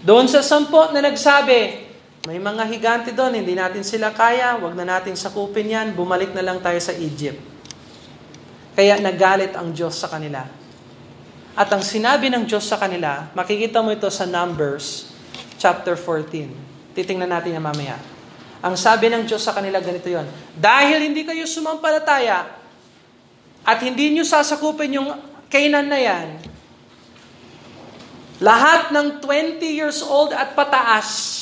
Doon 0.00 0.26
sa 0.26 0.40
sampo 0.40 0.90
na 0.96 1.04
nagsabi, 1.04 1.84
may 2.24 2.40
mga 2.40 2.64
higante 2.72 3.10
doon, 3.12 3.36
hindi 3.36 3.52
natin 3.52 3.84
sila 3.84 4.16
kaya, 4.16 4.56
wag 4.56 4.72
na 4.72 4.96
natin 4.96 5.12
sakupin 5.12 5.68
yan, 5.68 5.92
bumalik 5.92 6.32
na 6.32 6.40
lang 6.40 6.56
tayo 6.64 6.80
sa 6.80 6.96
Egypt. 6.96 7.36
Kaya 8.72 8.96
nagalit 8.96 9.52
ang 9.52 9.76
Diyos 9.76 9.92
sa 10.00 10.08
kanila. 10.08 10.63
At 11.54 11.70
ang 11.70 11.86
sinabi 11.86 12.34
ng 12.34 12.50
Diyos 12.50 12.66
sa 12.66 12.74
kanila, 12.74 13.30
makikita 13.30 13.78
mo 13.78 13.94
ito 13.94 14.10
sa 14.10 14.26
Numbers 14.26 15.14
chapter 15.54 15.94
14. 15.94 16.50
Titingnan 16.98 17.30
natin 17.30 17.54
yan 17.54 17.62
mamaya. 17.62 17.94
Ang 18.58 18.74
sabi 18.74 19.06
ng 19.06 19.22
Diyos 19.22 19.46
sa 19.46 19.54
kanila, 19.54 19.78
ganito 19.78 20.10
yon. 20.10 20.26
Dahil 20.58 21.06
hindi 21.06 21.22
kayo 21.22 21.46
sumampalataya 21.46 22.48
at 23.62 23.78
hindi 23.86 24.10
nyo 24.12 24.26
sasakupin 24.26 24.98
yung 24.98 25.10
Canaan 25.46 25.86
na 25.86 26.00
yan, 26.02 26.28
lahat 28.42 28.90
ng 28.90 29.22
20 29.22 29.62
years 29.62 30.02
old 30.02 30.34
at 30.34 30.58
pataas 30.58 31.40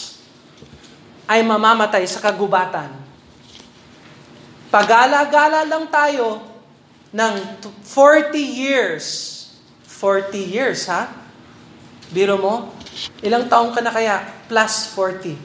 ay 1.24 1.40
mamamatay 1.40 2.04
sa 2.04 2.20
kagubatan. 2.20 2.92
Pagala-gala 4.68 5.64
lang 5.64 5.88
tayo 5.88 6.44
ng 7.16 7.34
40 7.88 8.36
years. 8.36 9.31
40 10.02 10.34
years, 10.42 10.90
ha? 10.90 11.06
Biro 12.10 12.34
mo, 12.34 12.74
ilang 13.22 13.46
taong 13.46 13.70
ka 13.70 13.78
na 13.78 13.94
kaya? 13.94 14.18
Plus 14.50 14.90
40. 14.98 15.38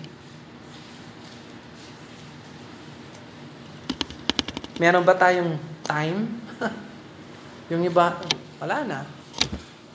Meron 4.81 5.05
ba 5.05 5.13
tayong 5.13 5.61
time? 5.85 6.41
yung 7.69 7.85
iba, 7.85 8.17
wala 8.57 8.81
na. 8.81 9.05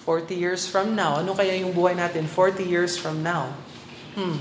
40 0.06 0.30
years 0.38 0.62
from 0.70 0.94
now. 0.94 1.18
Ano 1.18 1.34
kaya 1.34 1.58
yung 1.58 1.74
buhay 1.74 1.98
natin 1.98 2.30
40 2.30 2.62
years 2.62 2.94
from 2.94 3.18
now? 3.22 3.50
Hmm. 4.14 4.38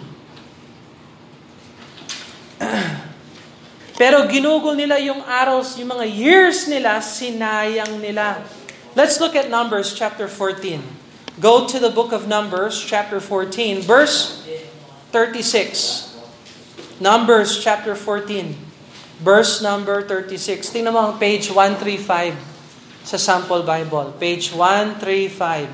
Pero 4.02 4.26
ginugol 4.30 4.78
nila 4.78 5.02
yung 5.02 5.26
araws, 5.26 5.78
yung 5.82 5.98
mga 5.98 6.06
years 6.10 6.70
nila, 6.70 7.02
sinayang 7.02 7.98
nila. 7.98 8.42
Let's 8.92 9.24
look 9.24 9.40
at 9.40 9.50
Numbers 9.50 9.96
chapter 9.96 10.28
14. 10.28 10.84
Go 11.40 11.64
to 11.66 11.80
the 11.80 11.90
book 11.90 12.12
of 12.12 12.28
Numbers 12.28 12.76
chapter 12.76 13.24
14, 13.24 13.80
verse 13.80 14.44
36. 15.16 16.20
Numbers 17.00 17.64
chapter 17.64 17.96
14. 17.96 18.52
Verse 19.24 19.62
number 19.64 20.04
36. 20.04 20.76
Tingnan 20.76 20.92
mo 20.92 21.00
ang 21.08 21.16
page 21.22 21.48
135 21.54 22.36
sa 23.08 23.16
sample 23.16 23.64
Bible. 23.64 24.12
Page 24.20 24.52
135 24.52 25.72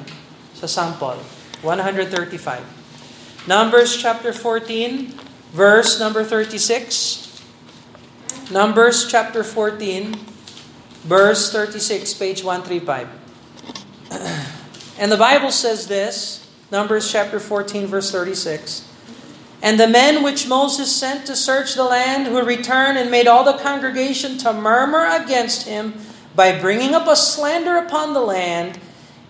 sa 0.54 0.68
sample. 0.70 1.18
135. 1.66 3.48
Numbers 3.48 3.96
chapter 3.96 4.36
14, 4.36 5.16
verse 5.56 5.98
number 5.98 6.22
36. 6.22 7.42
Numbers 8.52 9.08
chapter 9.10 9.42
14, 9.42 10.37
verse 11.08 11.52
36, 11.52 12.14
page 12.16 12.44
135. 12.44 13.10
And 15.00 15.12
the 15.12 15.18
Bible 15.18 15.52
says 15.52 15.88
this, 15.88 16.44
Numbers 16.72 17.12
chapter 17.12 17.40
14, 17.40 17.86
verse 17.86 18.12
36. 18.12 18.84
And 19.62 19.80
the 19.80 19.88
men 19.88 20.24
which 20.24 20.48
Moses 20.48 20.94
sent 20.94 21.28
to 21.28 21.36
search 21.36 21.76
the 21.76 21.84
land, 21.84 22.28
who 22.28 22.44
returned 22.44 22.98
and 22.98 23.12
made 23.12 23.28
all 23.28 23.44
the 23.44 23.58
congregation 23.60 24.38
to 24.40 24.54
murmur 24.54 25.06
against 25.06 25.68
him 25.68 25.94
by 26.36 26.60
bringing 26.60 26.94
up 26.94 27.08
a 27.08 27.16
slander 27.16 27.78
upon 27.78 28.14
the 28.14 28.22
land, 28.22 28.80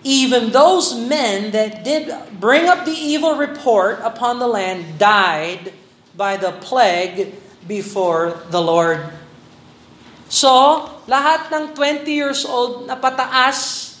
even 0.02 0.50
those 0.50 0.94
men 0.94 1.52
that 1.52 1.84
did 1.84 2.14
bring 2.40 2.66
up 2.66 2.84
the 2.84 2.92
evil 2.92 3.36
report 3.36 4.00
upon 4.02 4.38
the 4.38 4.48
land 4.48 4.98
died 4.98 5.72
by 6.16 6.36
the 6.36 6.52
plague 6.52 7.34
before 7.66 8.40
the 8.50 8.60
Lord. 8.60 9.06
So, 10.28 10.84
lahat 11.08 11.48
ng 11.48 11.72
20 11.72 12.04
years 12.04 12.44
old 12.44 12.84
na 12.84 13.00
pataas 13.00 13.96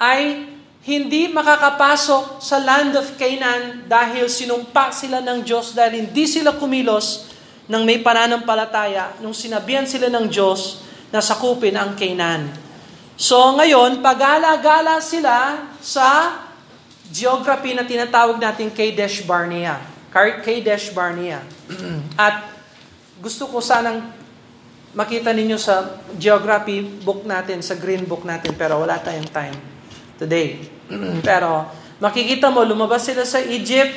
ay 0.00 0.48
hindi 0.88 1.28
makakapasok 1.28 2.40
sa 2.40 2.56
land 2.56 2.96
of 2.96 3.12
Canaan 3.20 3.84
dahil 3.84 4.30
sinumpa 4.32 4.88
sila 4.88 5.20
ng 5.20 5.44
Diyos 5.44 5.76
dahil 5.76 6.08
hindi 6.08 6.24
sila 6.24 6.56
kumilos 6.56 7.28
ng 7.68 7.82
may 7.84 8.00
pananampalataya 8.00 9.20
nung 9.20 9.36
sinabihan 9.36 9.84
sila 9.84 10.08
ng 10.08 10.30
Diyos 10.30 10.86
na 11.12 11.20
sakupin 11.20 11.76
ang 11.76 11.98
Canaan. 11.98 12.48
So 13.18 13.36
ngayon, 13.58 14.00
pagala-gala 14.00 15.02
sila 15.02 15.66
sa 15.82 16.40
geography 17.10 17.74
na 17.76 17.84
tinatawag 17.84 18.40
natin 18.40 18.72
Kadesh 18.72 19.26
Barnea. 19.26 19.82
Kadesh 20.14 20.94
Barnea. 20.94 21.42
At 22.16 22.48
gusto 23.20 23.50
ko 23.50 23.58
sanang 23.58 24.14
makita 24.96 25.30
ninyo 25.36 25.60
sa 25.60 26.00
geography 26.16 26.80
book 26.80 27.28
natin, 27.28 27.60
sa 27.60 27.76
green 27.76 28.08
book 28.08 28.24
natin, 28.24 28.56
pero 28.56 28.80
wala 28.80 28.96
tayong 28.96 29.28
time 29.28 29.56
today. 30.16 30.56
Pero 31.28 31.68
makikita 32.00 32.48
mo, 32.48 32.64
lumabas 32.64 33.04
sila 33.04 33.28
sa 33.28 33.42
Egypt, 33.42 33.92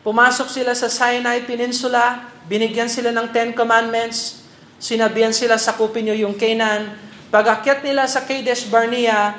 pumasok 0.00 0.48
sila 0.48 0.72
sa 0.72 0.88
Sinai 0.88 1.44
Peninsula, 1.44 2.32
binigyan 2.48 2.88
sila 2.88 3.12
ng 3.12 3.28
Ten 3.34 3.52
Commandments, 3.52 4.46
sinabihan 4.80 5.34
sila 5.34 5.60
sakupin 5.60 6.08
nyo 6.08 6.16
yung 6.16 6.38
Canaan. 6.38 6.96
Pag-akyat 7.28 7.84
nila 7.84 8.08
sa 8.08 8.24
Kadesh 8.24 8.70
Barnea, 8.70 9.36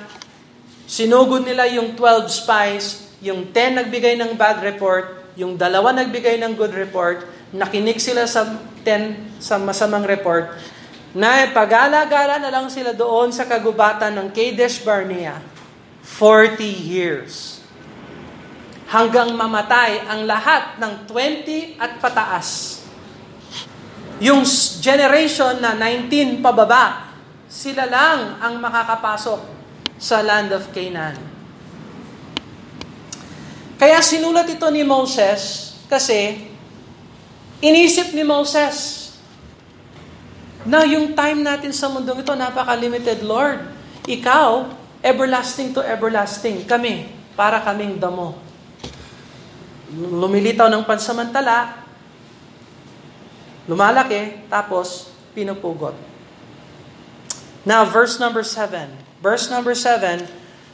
sinugod 0.85 1.47
nila 1.47 1.65
yung 1.71 1.97
12 1.97 2.29
spies, 2.29 3.15
yung 3.23 3.49
10 3.49 3.81
nagbigay 3.81 4.19
ng 4.19 4.35
bad 4.35 4.61
report, 4.61 5.23
yung 5.39 5.57
dalawa 5.57 5.95
nagbigay 5.95 6.37
ng 6.37 6.53
good 6.53 6.75
report, 6.75 7.25
nakinig 7.55 7.97
sila 7.97 8.27
sa 8.27 8.45
10 8.85 9.39
sa 9.39 9.55
masamang 9.55 10.03
report, 10.03 10.51
na 11.13 11.45
pag-alagala 11.53 12.41
na 12.41 12.49
lang 12.49 12.67
sila 12.73 12.89
doon 12.89 13.29
sa 13.29 13.45
kagubatan 13.45 14.17
ng 14.17 14.27
Kadesh 14.33 14.81
Barnea 14.81 15.37
40 16.01 16.59
years. 16.65 17.61
Hanggang 18.89 19.33
mamatay 19.33 20.05
ang 20.09 20.25
lahat 20.25 20.77
ng 20.81 21.05
20 21.09 21.77
at 21.81 22.01
pataas. 22.01 22.81
Yung 24.21 24.45
generation 24.81 25.57
na 25.61 25.73
19 25.77 26.41
pababa, 26.41 27.13
sila 27.49 27.85
lang 27.85 28.37
ang 28.41 28.57
makakapasok 28.61 29.41
sa 29.97 30.21
land 30.25 30.53
of 30.53 30.69
Canaan. 30.73 31.17
Kaya 33.77 34.01
sinulat 34.01 34.49
ito 34.49 34.65
ni 34.69 34.81
Moses 34.85 35.73
kasi 35.89 36.49
inisip 37.61 38.13
ni 38.13 38.21
Moses 38.25 39.02
na 40.63 40.87
yung 40.87 41.11
time 41.11 41.43
natin 41.43 41.75
sa 41.75 41.91
mundong 41.91 42.23
ito 42.23 42.31
napaka-limited, 42.35 43.23
Lord. 43.23 43.59
Ikaw, 44.07 44.71
everlasting 45.03 45.75
to 45.75 45.83
everlasting. 45.83 46.63
Kami, 46.63 47.11
para 47.35 47.59
kaming 47.59 47.99
damo. 47.99 48.39
Lumilitaw 49.93 50.71
ng 50.71 50.87
pansamantala, 50.87 51.85
lumalaki, 53.67 54.47
tapos 54.49 55.13
pinupugot. 55.35 55.93
Now, 57.63 57.87
verse 57.87 58.19
number 58.19 58.43
7. 58.43 58.91
Verse 59.23 59.47
number 59.47 59.71
7 59.71 60.27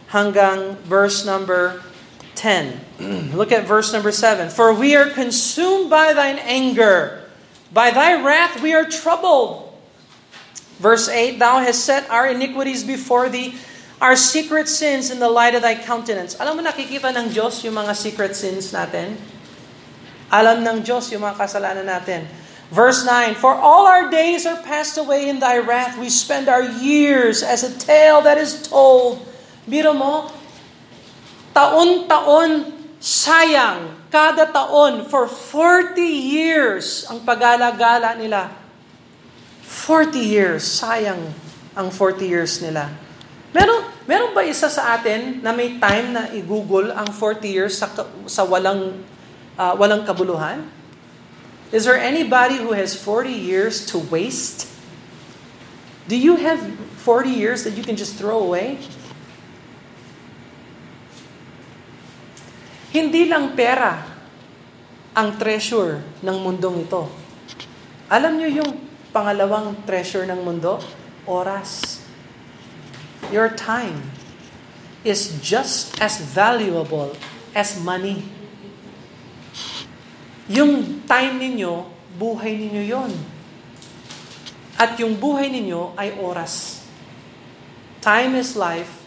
hanggang 0.09 0.73
verse 0.89 1.21
number 1.21 1.85
10. 2.33 2.81
Look 3.37 3.53
at 3.53 3.69
verse 3.69 3.93
number 3.93 4.09
7. 4.09 4.49
For 4.49 4.73
we 4.73 4.97
are 4.97 5.09
consumed 5.13 5.89
by 5.89 6.17
thine 6.17 6.41
anger. 6.41 7.29
By 7.69 7.93
thy 7.93 8.17
wrath 8.17 8.57
we 8.61 8.73
are 8.73 8.89
troubled. 8.89 9.68
Verse 10.79 11.11
8 11.11 11.37
Thou 11.37 11.59
hast 11.59 11.83
set 11.83 12.07
our 12.09 12.31
iniquities 12.31 12.87
before 12.87 13.27
thee, 13.27 13.59
our 13.99 14.15
secret 14.15 14.71
sins 14.71 15.11
in 15.11 15.19
the 15.19 15.29
light 15.29 15.53
of 15.53 15.61
thy 15.61 15.75
countenance. 15.75 16.39
Alam 16.39 16.59
mo, 16.59 16.61
nakikita 16.63 17.11
ng 17.11 17.29
Diyos 17.35 17.61
yung 17.67 17.75
mga 17.75 17.93
secret 17.93 18.33
sins 18.33 18.71
natin? 18.71 19.19
Alam 20.31 20.63
ng 20.63 20.79
Diyos 20.81 21.11
yung 21.11 21.27
mga 21.27 21.35
kasalanan 21.35 21.83
natin. 21.83 22.23
Verse 22.69 23.01
9, 23.01 23.35
For 23.35 23.51
all 23.51 23.89
our 23.89 24.13
days 24.13 24.45
are 24.45 24.61
passed 24.61 24.95
away 24.95 25.27
in 25.27 25.41
thy 25.41 25.57
wrath. 25.57 25.97
We 25.97 26.07
spend 26.07 26.47
our 26.47 26.61
years 26.61 27.41
as 27.41 27.65
a 27.65 27.73
tale 27.73 28.21
that 28.23 28.37
is 28.37 28.61
told. 28.61 29.25
Biro 29.65 29.91
mo, 29.91 30.29
taon-taon, 31.51 32.71
sayang, 33.01 34.09
kada 34.13 34.53
taon, 34.53 35.09
for 35.09 35.25
40 35.25 35.97
years, 36.01 37.09
ang 37.09 37.25
pag-alagala 37.25 38.13
nila. 38.15 38.53
40 39.69 40.17
years, 40.17 40.65
sayang 40.65 41.29
ang 41.77 41.93
40 41.93 42.25
years 42.25 42.57
nila. 42.57 42.89
Meron, 43.53 43.85
meron 44.09 44.33
ba 44.33 44.41
isa 44.41 44.65
sa 44.65 44.97
atin 44.97 45.45
na 45.45 45.53
may 45.53 45.77
time 45.77 46.09
na 46.09 46.25
i-google 46.33 46.89
ang 46.89 47.13
40 47.13 47.45
years 47.45 47.77
sa, 47.77 47.85
sa 48.25 48.41
walang, 48.49 48.97
uh, 49.53 49.73
walang 49.77 50.01
kabuluhan? 50.09 50.65
Is 51.69 51.85
there 51.85 52.01
anybody 52.01 52.57
who 52.57 52.73
has 52.73 52.97
40 52.97 53.29
years 53.29 53.85
to 53.93 54.01
waste? 54.09 54.65
Do 56.09 56.17
you 56.17 56.41
have 56.41 56.57
40 57.05 57.29
years 57.29 57.61
that 57.69 57.77
you 57.77 57.85
can 57.85 57.93
just 57.93 58.17
throw 58.17 58.41
away? 58.41 58.81
Hindi 62.89 63.29
lang 63.29 63.53
pera 63.53 64.01
ang 65.13 65.37
treasure 65.37 66.01
ng 66.25 66.37
mundong 66.41 66.89
ito. 66.89 67.05
Alam 68.09 68.41
niyo 68.41 68.65
yung 68.65 68.88
pangalawang 69.19 69.75
treasure 69.83 70.23
ng 70.23 70.39
mundo? 70.47 70.79
Oras 71.27 71.99
your 73.31 73.49
time 73.51 74.11
is 75.03 75.37
just 75.43 75.99
as 76.01 76.19
valuable 76.19 77.15
as 77.53 77.79
money. 77.79 78.23
Yung 80.49 81.03
time 81.05 81.37
ninyo, 81.37 81.85
buhay 82.17 82.57
ninyo 82.57 82.83
yon. 82.83 83.11
At 84.79 84.97
yung 84.97 85.19
buhay 85.19 85.51
ninyo 85.53 85.93
ay 85.93 86.17
oras. 86.17 86.83
Time 88.01 88.33
is 88.33 88.55
life, 88.55 89.03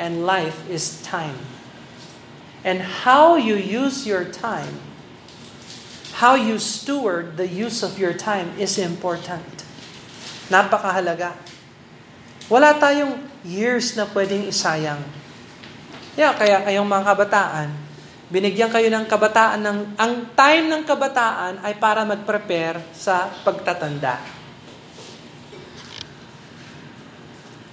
and 0.00 0.24
life 0.26 0.64
is 0.66 0.98
time. 1.04 1.36
And 2.64 3.04
how 3.04 3.36
you 3.36 3.54
use 3.54 4.08
your 4.08 4.24
time, 4.26 4.80
how 6.20 6.36
you 6.36 6.60
steward 6.60 7.40
the 7.40 7.48
use 7.48 7.80
of 7.80 7.96
your 7.96 8.12
time 8.12 8.52
is 8.60 8.76
important. 8.76 9.64
Napakahalaga. 10.52 11.32
Wala 12.52 12.76
tayong 12.76 13.16
years 13.40 13.96
na 13.96 14.04
pwedeng 14.12 14.44
isayang. 14.44 15.00
Yeah, 16.20 16.36
kaya 16.36 16.60
kayong 16.60 16.84
mga 16.84 17.04
kabataan, 17.16 17.68
binigyan 18.28 18.68
kayo 18.68 18.92
ng 18.92 19.08
kabataan 19.08 19.64
ng 19.64 19.78
ang 19.96 20.28
time 20.36 20.68
ng 20.68 20.82
kabataan 20.84 21.64
ay 21.64 21.80
para 21.80 22.04
mag-prepare 22.04 22.84
sa 22.92 23.32
pagtatanda. 23.40 24.20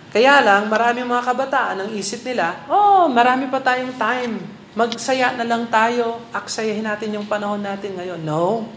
Kaya 0.07 0.39
lang, 0.39 0.71
marami 0.71 1.03
mga 1.03 1.25
kabataan 1.35 1.77
ang 1.83 1.89
isip 1.91 2.23
nila, 2.23 2.63
oh, 2.71 3.11
marami 3.11 3.51
pa 3.51 3.59
tayong 3.59 3.91
time. 3.99 4.56
Magsaya 4.77 5.33
na 5.33 5.41
lang 5.41 5.65
tayo, 5.73 6.21
aksayahin 6.29 6.85
natin 6.85 7.17
yung 7.17 7.25
panahon 7.25 7.65
natin 7.65 7.97
ngayon. 7.97 8.21
No. 8.21 8.69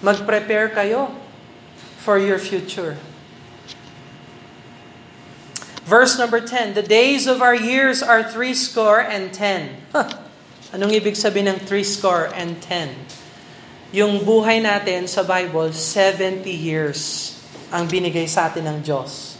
Mag-prepare 0.00 0.72
kayo 0.72 1.12
for 2.00 2.16
your 2.16 2.40
future. 2.40 2.96
Verse 5.84 6.16
number 6.16 6.40
10, 6.40 6.72
The 6.72 6.80
days 6.80 7.28
of 7.28 7.44
our 7.44 7.52
years 7.52 8.00
are 8.00 8.24
three 8.24 8.56
score 8.56 9.04
and 9.04 9.28
ten. 9.28 9.84
Huh. 9.92 10.08
Anong 10.72 10.96
ibig 10.96 11.12
sabihin 11.12 11.52
ng 11.52 11.68
three 11.68 11.84
score 11.84 12.32
and 12.32 12.64
ten? 12.64 12.96
Yung 13.92 14.24
buhay 14.24 14.64
natin 14.64 15.04
sa 15.04 15.20
Bible, 15.20 15.68
70 15.76 16.48
years 16.48 17.36
ang 17.68 17.84
binigay 17.92 18.24
sa 18.24 18.48
atin 18.48 18.64
ng 18.64 18.78
Diyos. 18.80 19.31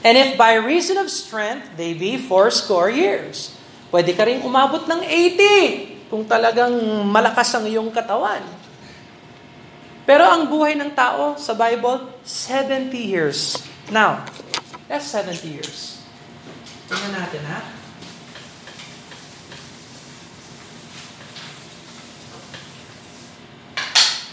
And 0.00 0.16
if 0.16 0.40
by 0.40 0.56
reason 0.56 0.96
of 0.96 1.12
strength, 1.12 1.76
they 1.76 1.92
be 1.92 2.16
four 2.16 2.48
score 2.48 2.88
years. 2.88 3.52
Pwede 3.92 4.16
ka 4.16 4.24
rin 4.24 4.40
umabot 4.40 4.88
ng 4.88 5.04
80 5.04 6.08
kung 6.08 6.24
talagang 6.24 6.72
malakas 7.04 7.52
ang 7.52 7.68
iyong 7.68 7.92
katawan. 7.92 8.40
Pero 10.08 10.24
ang 10.24 10.48
buhay 10.48 10.74
ng 10.74 10.90
tao 10.96 11.36
sa 11.36 11.52
Bible, 11.52 12.08
70 12.24 12.96
years. 12.96 13.60
Now, 13.92 14.24
that's 14.88 15.06
70 15.06 15.44
years. 15.46 16.00
Tingnan 16.88 17.14
natin 17.14 17.42
ha. 17.46 17.80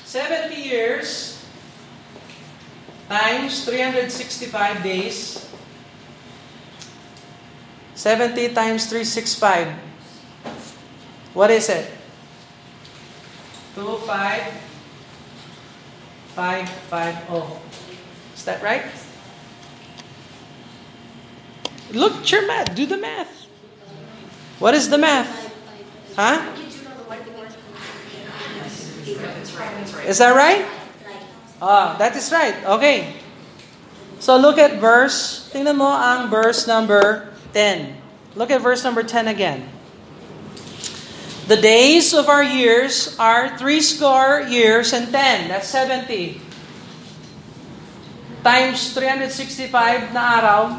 70 0.07 0.55
years 0.55 1.37
times 3.05 3.63
365 3.65 4.83
days. 4.83 5.45
70 7.97 8.53
times 8.53 8.85
365. 8.85 9.73
What 11.33 11.49
is 11.49 11.65
it? 11.67 11.89
2, 13.73 13.97
5, 14.05 14.53
5, 16.37 16.69
5, 16.69 17.15
oh. 17.33 17.59
Is 18.35 18.45
that 18.45 18.61
right? 18.61 18.85
Look 21.89 22.21
at 22.21 22.31
your 22.31 22.45
math. 22.45 22.75
Do 22.75 22.85
the 22.85 22.97
math. 22.97 23.49
What 24.59 24.75
is 24.75 24.89
the 24.89 24.97
math? 24.97 25.49
Huh? 26.15 26.53
Is 30.05 30.17
that 30.21 30.37
right? 30.37 30.65
Ah, 31.61 31.97
that 31.97 32.15
is 32.15 32.29
right. 32.31 32.53
Okay. 32.77 33.17
So 34.19 34.37
look 34.37 34.57
at 34.61 34.77
verse, 34.77 35.49
tingnan 35.49 35.77
mo 35.77 35.89
ang 35.89 36.29
verse 36.29 36.69
number 36.69 37.33
10. 37.57 38.37
Look 38.37 38.53
at 38.53 38.61
verse 38.61 38.85
number 38.85 39.01
10 39.01 39.25
again. 39.25 39.65
The 41.47 41.55
days 41.55 42.11
of 42.11 42.27
our 42.27 42.43
years 42.43 43.15
are 43.15 43.55
three 43.55 43.79
score 43.79 44.43
years 44.51 44.91
and 44.91 45.07
ten. 45.07 45.47
That's 45.47 45.71
70. 45.71 46.43
Times 48.43 48.91
365 48.91 50.11
na 50.11 50.21
araw. 50.43 50.75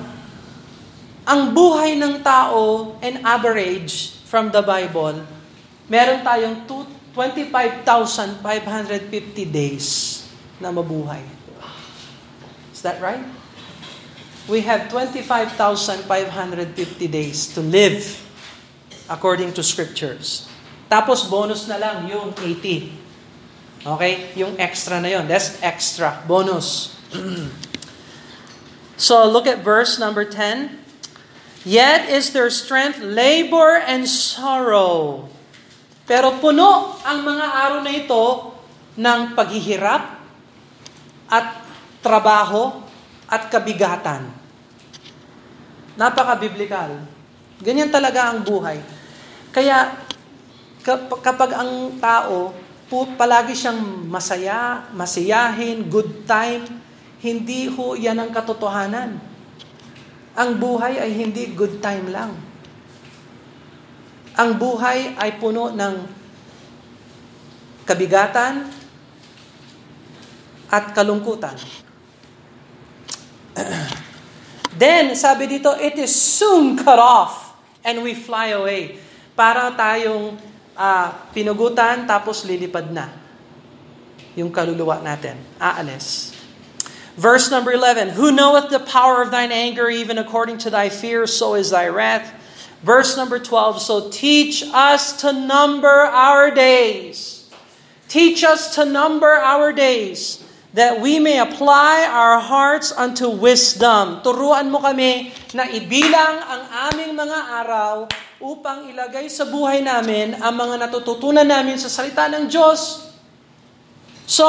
Ang 1.24 1.56
buhay 1.56 1.96
ng 1.96 2.20
tao, 2.20 2.92
an 3.00 3.24
average 3.24 4.20
from 4.28 4.52
the 4.52 4.60
Bible, 4.60 5.24
meron 5.88 6.20
tayong 6.20 6.68
25,550 7.16 8.44
days 9.48 10.20
na 10.60 10.68
mabuhay. 10.68 11.24
Is 12.76 12.84
that 12.84 13.00
right? 13.00 13.37
We 14.48 14.64
have 14.64 14.88
25,550 14.88 16.08
days 17.12 17.52
to 17.52 17.60
live 17.60 18.00
according 19.12 19.52
to 19.52 19.62
scriptures. 19.62 20.48
Tapos 20.88 21.28
bonus 21.28 21.68
na 21.68 21.76
lang 21.76 22.08
yung 22.08 22.32
80. 22.32 22.88
Okay? 23.84 24.32
Yung 24.40 24.56
extra 24.56 25.04
na 25.04 25.12
yon. 25.12 25.28
That's 25.28 25.60
extra. 25.60 26.24
Bonus. 26.24 26.96
so 28.96 29.28
look 29.28 29.44
at 29.44 29.60
verse 29.60 30.00
number 30.00 30.24
10. 30.24 30.80
Yet 31.68 32.08
is 32.08 32.32
their 32.32 32.48
strength 32.48 33.04
labor 33.04 33.76
and 33.84 34.08
sorrow. 34.08 35.28
Pero 36.08 36.40
puno 36.40 36.96
ang 37.04 37.20
mga 37.20 37.46
araw 37.68 37.80
na 37.84 37.92
ito 37.92 38.24
ng 38.96 39.36
paghihirap 39.36 40.16
at 41.28 41.46
trabaho 42.00 42.80
at 43.28 43.52
kabigatan. 43.52 44.37
Napaka-biblical. 45.98 47.02
Ganyan 47.58 47.90
talaga 47.90 48.30
ang 48.30 48.46
buhay. 48.46 48.78
Kaya 49.50 49.98
kapag 51.20 51.58
ang 51.58 51.98
tao 51.98 52.54
palagi 53.18 53.52
siyang 53.52 54.08
masaya, 54.08 54.88
masiyahin, 54.96 55.90
good 55.90 56.24
time, 56.24 56.64
hindi 57.20 57.68
ho 57.68 57.98
yan 57.98 58.16
ang 58.16 58.30
katotohanan. 58.32 59.20
Ang 60.38 60.50
buhay 60.56 61.02
ay 61.02 61.10
hindi 61.12 61.50
good 61.52 61.82
time 61.82 62.08
lang. 62.14 62.32
Ang 64.38 64.54
buhay 64.54 65.18
ay 65.18 65.34
puno 65.42 65.74
ng 65.74 65.94
kabigatan 67.82 68.70
at 70.70 70.84
kalungkutan. 70.94 71.58
Then, 74.78 75.18
sabi 75.18 75.50
dito, 75.50 75.74
it 75.74 75.98
is 75.98 76.14
soon 76.14 76.78
cut 76.78 77.02
off 77.02 77.50
and 77.82 78.06
we 78.06 78.14
fly 78.14 78.54
away. 78.54 79.02
Para 79.34 79.74
tayong 79.74 80.38
uh, 80.78 81.08
pinugutan 81.34 82.06
tapos 82.06 82.46
lilipad 82.46 82.94
na 82.94 83.10
yung 84.38 84.54
kaluluwa 84.54 85.02
natin. 85.02 85.34
Aalis. 85.58 86.38
Verse 87.18 87.50
number 87.50 87.74
11, 87.74 88.14
Who 88.14 88.30
knoweth 88.30 88.70
the 88.70 88.78
power 88.78 89.18
of 89.20 89.34
thine 89.34 89.50
anger, 89.50 89.90
even 89.90 90.22
according 90.22 90.62
to 90.62 90.70
thy 90.70 90.88
fear, 90.88 91.26
so 91.26 91.58
is 91.58 91.74
thy 91.74 91.90
wrath. 91.90 92.30
Verse 92.86 93.18
number 93.18 93.42
12, 93.42 93.82
So 93.82 94.06
teach 94.06 94.62
us 94.70 95.18
to 95.26 95.34
number 95.34 96.06
our 96.06 96.54
days. 96.54 97.50
Teach 98.06 98.44
us 98.44 98.74
to 98.76 98.86
number 98.86 99.34
our 99.34 99.72
days, 99.72 100.46
that 100.76 101.00
we 101.00 101.16
may 101.16 101.40
apply 101.40 102.04
our 102.04 102.36
hearts 102.36 102.92
unto 102.92 103.32
wisdom. 103.32 104.20
Turuan 104.20 104.68
mo 104.68 104.84
kami 104.84 105.32
na 105.56 105.64
ibilang 105.64 106.44
ang 106.44 106.62
aming 106.92 107.16
mga 107.16 107.38
araw 107.64 108.04
upang 108.38 108.92
ilagay 108.92 109.32
sa 109.32 109.48
buhay 109.48 109.80
namin 109.80 110.36
ang 110.36 110.54
mga 110.54 110.88
natututunan 110.88 111.48
namin 111.48 111.80
sa 111.80 111.88
salita 111.88 112.28
ng 112.28 112.46
Diyos. 112.46 113.08
So, 114.28 114.44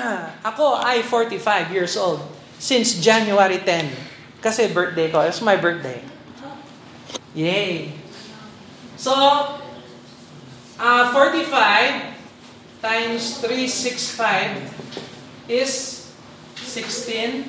ako 0.48 0.80
ay 0.80 1.04
45 1.04 1.76
years 1.76 1.94
old 2.00 2.24
since 2.56 2.96
January 2.96 3.60
10. 3.60 4.40
Kasi 4.40 4.72
birthday 4.72 5.12
ko. 5.12 5.20
It's 5.20 5.44
my 5.44 5.60
birthday. 5.60 6.00
Yay! 7.36 7.92
So, 8.96 9.12
uh, 10.80 11.04
45 11.12 12.16
times 12.80 13.44
365 13.44 15.19
is 15.50 16.06
16. 16.54 17.42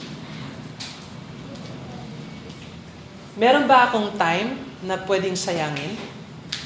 Meron 3.36 3.68
ba 3.68 3.90
akong 3.90 4.16
time 4.16 4.56
na 4.80 4.96
pwedeng 5.04 5.36
sayangin? 5.36 5.92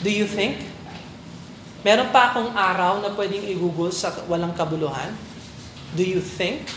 Do 0.05 0.11
you 0.12 0.29
think? 0.29 0.62
Meron 1.81 2.12
pa 2.12 2.31
akong 2.31 2.53
araw 2.53 3.01
na 3.01 3.11
pwedeng 3.16 3.43
igugol 3.49 3.88
sa 3.90 4.12
walang 4.29 4.53
kabuluhan? 4.53 5.30
Do 5.96 6.05
you 6.05 6.20
think? 6.20 6.68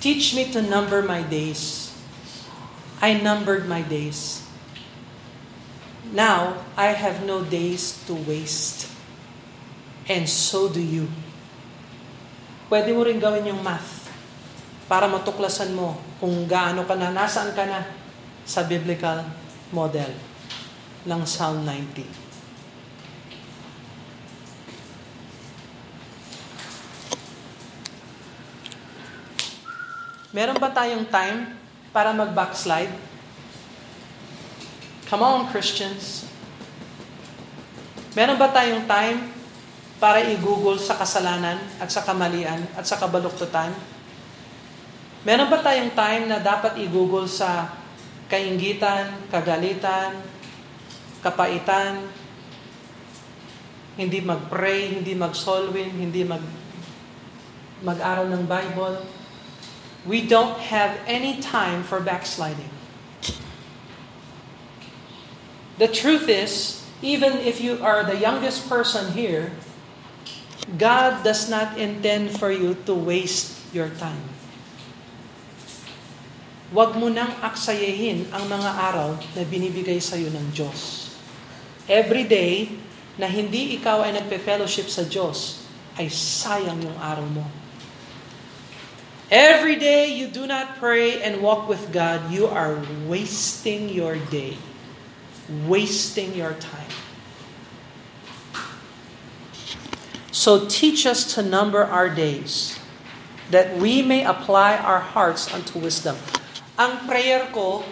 Teach 0.00 0.34
me 0.34 0.48
to 0.52 0.62
number 0.62 1.02
my 1.02 1.20
days 1.20 1.90
I 3.00 3.16
numbered 3.16 3.64
my 3.64 3.80
days. 3.80 4.44
Now, 6.12 6.60
I 6.76 6.92
have 6.92 7.24
no 7.24 7.40
days 7.40 7.96
to 8.04 8.12
waste. 8.12 8.92
And 10.04 10.28
so 10.28 10.68
do 10.68 10.84
you. 10.84 11.08
Pwede 12.68 12.92
mo 12.92 13.00
rin 13.08 13.16
gawin 13.16 13.48
yung 13.48 13.64
math 13.64 14.12
para 14.84 15.08
matuklasan 15.08 15.72
mo 15.72 15.96
kung 16.20 16.44
gaano 16.44 16.84
ka 16.84 16.92
na, 16.92 17.08
nasaan 17.08 17.56
ka 17.56 17.64
na 17.64 17.88
sa 18.44 18.68
biblical 18.68 19.24
model 19.72 20.12
ng 21.08 21.20
Psalm 21.24 21.64
90. 21.64 22.29
Meron 30.30 30.62
ba 30.62 30.70
tayong 30.70 31.10
time 31.10 31.58
para 31.90 32.14
mag-backslide? 32.14 32.94
Come 35.10 35.26
on, 35.26 35.50
Christians. 35.50 36.30
Meron 38.14 38.38
ba 38.38 38.46
tayong 38.46 38.86
time 38.86 39.26
para 39.98 40.22
i-google 40.22 40.78
sa 40.78 40.94
kasalanan 40.94 41.58
at 41.82 41.90
sa 41.90 42.06
kamalian 42.06 42.62
at 42.78 42.86
sa 42.86 42.94
kabaluktutan? 42.94 43.74
Meron 45.26 45.50
ba 45.50 45.58
tayong 45.60 45.92
time 45.98 46.30
na 46.30 46.38
dapat 46.38 46.78
i-google 46.78 47.26
sa 47.26 47.74
kaingitan, 48.30 49.10
kagalitan, 49.34 50.14
kapaitan, 51.20 52.06
hindi 53.98 54.22
mag-pray, 54.22 54.94
hindi 54.96 55.12
mag-solwin, 55.18 55.90
hindi 55.90 56.22
mag 56.22 56.40
mag-aral 57.82 58.30
ng 58.30 58.44
Bible. 58.46 59.19
We 60.08 60.24
don't 60.24 60.56
have 60.72 60.96
any 61.04 61.40
time 61.40 61.84
for 61.84 62.00
backsliding. 62.00 62.72
The 65.76 65.88
truth 65.88 66.28
is, 66.28 66.80
even 67.00 67.40
if 67.40 67.60
you 67.60 67.80
are 67.80 68.04
the 68.04 68.16
youngest 68.16 68.68
person 68.68 69.12
here, 69.12 69.52
God 70.76 71.24
does 71.24 71.48
not 71.48 71.80
intend 71.80 72.36
for 72.36 72.52
you 72.52 72.76
to 72.84 72.92
waste 72.92 73.56
your 73.72 73.88
time. 73.88 74.20
Huwag 76.70 76.94
mo 76.94 77.10
nang 77.10 77.34
aksayahin 77.42 78.30
ang 78.30 78.46
mga 78.46 78.70
araw 78.92 79.18
na 79.34 79.42
binibigay 79.42 79.98
sa 79.98 80.14
iyo 80.14 80.30
ng 80.30 80.54
Diyos. 80.54 81.10
Every 81.90 82.22
day 82.22 82.78
na 83.18 83.26
hindi 83.26 83.74
ikaw 83.74 84.06
ay 84.06 84.14
nagpe-fellowship 84.14 84.86
sa 84.86 85.02
Diyos, 85.02 85.66
ay 85.98 86.06
sayang 86.06 86.78
yung 86.78 86.94
araw 87.02 87.26
mo. 87.26 87.42
Every 89.30 89.78
day 89.78 90.10
you 90.10 90.26
do 90.26 90.42
not 90.42 90.82
pray 90.82 91.22
and 91.22 91.38
walk 91.38 91.70
with 91.70 91.94
God, 91.94 92.34
you 92.34 92.50
are 92.50 92.82
wasting 93.06 93.86
your 93.86 94.18
day, 94.18 94.58
wasting 95.70 96.34
your 96.34 96.58
time. 96.58 96.90
So 100.34 100.66
teach 100.66 101.06
us 101.06 101.30
to 101.38 101.46
number 101.46 101.86
our 101.86 102.10
days, 102.10 102.74
that 103.54 103.78
we 103.78 104.02
may 104.02 104.26
apply 104.26 104.74
our 104.82 104.98
hearts 104.98 105.46
unto 105.54 105.78
wisdom. 105.78 106.18
Ang 106.74 107.06
prayer 107.06 107.46
ko, 107.54 107.86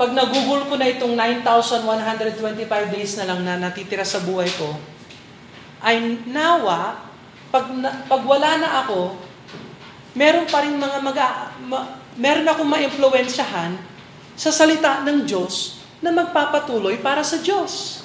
pag 0.00 0.16
nagugol 0.16 0.64
ko 0.64 0.80
na 0.80 0.88
itong 0.88 1.12
9,125 1.12 2.40
days 2.88 3.20
na 3.20 3.28
lang 3.28 3.44
na 3.44 3.60
natitira 3.60 4.08
sa 4.08 4.16
buhay 4.16 4.48
ko, 4.56 4.80
ay 5.84 6.24
nawa, 6.24 7.04
pag, 7.52 7.68
pag 8.08 8.22
wala 8.24 8.56
na 8.56 8.80
ako, 8.80 9.28
meron 10.14 10.46
pa 10.50 10.62
rin 10.66 10.74
mga 10.74 10.98
mag 11.02 11.18
ma, 11.66 12.00
meron 12.18 12.46
akong 12.46 12.66
ma-impluensyahan 12.66 13.78
sa 14.34 14.50
salita 14.50 15.04
ng 15.06 15.28
Diyos 15.28 15.80
na 16.00 16.10
magpapatuloy 16.10 16.98
para 16.98 17.20
sa 17.20 17.38
Diyos. 17.38 18.02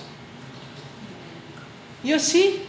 You 2.06 2.22
see? 2.22 2.62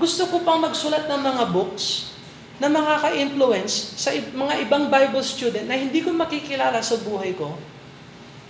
Gusto 0.00 0.26
ko 0.30 0.40
pang 0.42 0.62
magsulat 0.62 1.06
ng 1.06 1.20
mga 1.20 1.44
books 1.52 2.14
na 2.62 2.70
makaka-influence 2.70 3.98
sa 3.98 4.14
mga 4.14 4.62
ibang 4.62 4.86
Bible 4.86 5.26
student 5.26 5.66
na 5.66 5.74
hindi 5.74 6.00
ko 6.00 6.14
makikilala 6.14 6.78
sa 6.80 6.96
buhay 7.02 7.34
ko. 7.34 7.54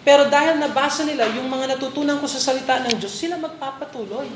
Pero 0.05 0.29
dahil 0.29 0.61
nabasa 0.61 1.09
nila 1.09 1.25
yung 1.33 1.49
mga 1.49 1.77
natutunan 1.77 2.21
ko 2.21 2.29
sa 2.29 2.37
salita 2.37 2.85
ng 2.85 3.01
Diyos, 3.01 3.17
sila 3.17 3.41
magpapatuloy. 3.41 4.29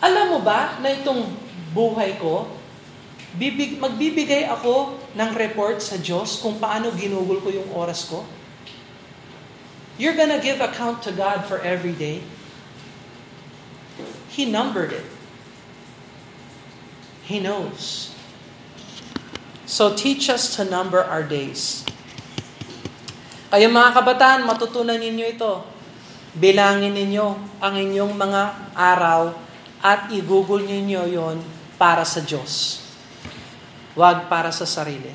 Alam 0.00 0.36
mo 0.36 0.40
ba 0.40 0.80
na 0.80 0.96
itong 0.96 1.28
buhay 1.76 2.16
ko, 2.16 2.48
bibig, 3.36 3.76
magbibigay 3.76 4.48
ako 4.48 4.96
ng 5.12 5.30
report 5.36 5.84
sa 5.84 6.00
Diyos 6.00 6.40
kung 6.40 6.56
paano 6.56 6.88
ginugol 6.96 7.44
ko 7.44 7.52
yung 7.52 7.68
oras 7.76 8.08
ko? 8.08 8.24
You're 10.00 10.16
gonna 10.16 10.40
give 10.40 10.64
account 10.64 11.04
to 11.04 11.12
God 11.12 11.44
for 11.44 11.60
every 11.60 11.92
day. 11.92 12.24
He 14.32 14.48
numbered 14.48 14.96
it. 14.96 15.04
He 17.28 17.36
knows. 17.36 18.16
So 19.68 19.92
teach 19.92 20.32
us 20.32 20.56
to 20.56 20.64
number 20.64 21.04
our 21.04 21.20
days. 21.20 21.84
Kayo 23.52 23.68
mga 23.68 23.92
kabataan, 23.92 24.48
matutunan 24.48 24.96
ninyo 24.96 25.36
ito. 25.36 25.62
Bilangin 26.32 26.96
ninyo 26.96 27.60
ang 27.60 27.74
inyong 27.76 28.14
mga 28.16 28.42
araw 28.72 29.49
at 29.82 30.10
igugol 30.12 30.60
ninyo 30.60 31.08
yon 31.10 31.44
para 31.78 32.04
sa 32.04 32.20
Diyos. 32.20 32.84
Huwag 33.96 34.28
para 34.28 34.52
sa 34.52 34.64
sarili. 34.64 35.12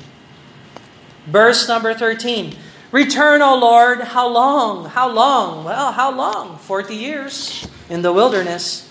Verse 1.26 1.66
number 1.66 1.94
13. 1.94 2.54
Return, 2.92 3.42
O 3.42 3.58
Lord, 3.58 4.14
how 4.14 4.28
long? 4.28 4.86
How 4.90 5.10
long? 5.10 5.64
Well, 5.64 5.90
how 5.92 6.14
long? 6.14 6.58
Forty 6.58 6.94
years 6.94 7.66
in 7.90 8.02
the 8.02 8.12
wilderness. 8.12 8.86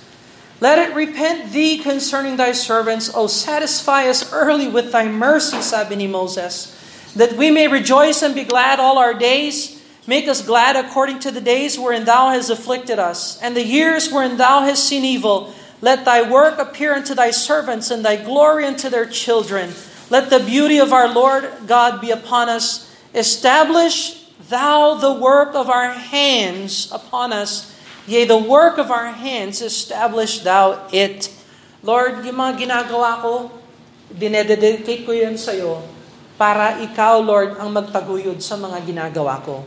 Let 0.60 0.80
it 0.80 0.96
repent 0.96 1.52
thee 1.52 1.80
concerning 1.80 2.38
thy 2.38 2.52
servants, 2.54 3.12
O 3.14 3.28
satisfy 3.28 4.08
us 4.08 4.32
early 4.32 4.68
with 4.68 4.92
thy 4.92 5.08
mercy, 5.08 5.62
sabi 5.62 5.96
ni 5.96 6.08
Moses, 6.08 6.72
that 7.16 7.34
we 7.36 7.52
may 7.52 7.68
rejoice 7.68 8.22
and 8.24 8.34
be 8.34 8.48
glad 8.48 8.80
all 8.80 8.98
our 8.98 9.14
days. 9.14 9.84
Make 10.08 10.28
us 10.28 10.46
glad 10.46 10.76
according 10.76 11.20
to 11.26 11.32
the 11.32 11.42
days 11.42 11.80
wherein 11.80 12.06
thou 12.06 12.30
hast 12.30 12.50
afflicted 12.50 13.00
us, 13.00 13.42
and 13.42 13.56
the 13.56 13.66
years 13.66 14.12
wherein 14.12 14.38
thou 14.38 14.62
hast 14.62 14.86
seen 14.86 15.04
evil. 15.04 15.54
Let 15.82 16.06
thy 16.06 16.24
work 16.24 16.58
appear 16.58 16.96
unto 16.96 17.14
thy 17.14 17.32
servants, 17.32 17.92
and 17.92 18.04
thy 18.04 18.16
glory 18.16 18.66
unto 18.66 18.88
their 18.88 19.06
children. 19.06 19.76
Let 20.10 20.30
the 20.30 20.40
beauty 20.40 20.78
of 20.78 20.94
our 20.94 21.10
Lord 21.12 21.50
God 21.66 22.00
be 22.00 22.12
upon 22.12 22.48
us. 22.48 22.88
Establish 23.14 24.26
thou 24.48 24.96
the 24.96 25.14
work 25.14 25.56
of 25.56 25.70
our 25.70 25.92
hands 25.92 26.92
upon 26.92 27.34
us. 27.34 27.74
Yea, 28.06 28.26
the 28.26 28.38
work 28.38 28.78
of 28.78 28.94
our 28.94 29.10
hands, 29.10 29.66
establish 29.66 30.46
thou 30.46 30.86
it. 30.94 31.34
Lord, 31.82 32.22
yung 32.22 32.38
mga 32.38 32.70
ginagawa 32.70 33.18
ko, 33.22 33.50
dinededicate 34.14 35.06
ko 35.06 35.12
yan 35.12 35.38
sa'yo 35.38 35.82
para 36.38 36.84
ikaw, 36.84 37.18
Lord, 37.24 37.58
ang 37.58 37.74
magtaguyod 37.74 38.44
sa 38.44 38.60
mga 38.60 38.84
ginagawa 38.86 39.42
ko. 39.42 39.66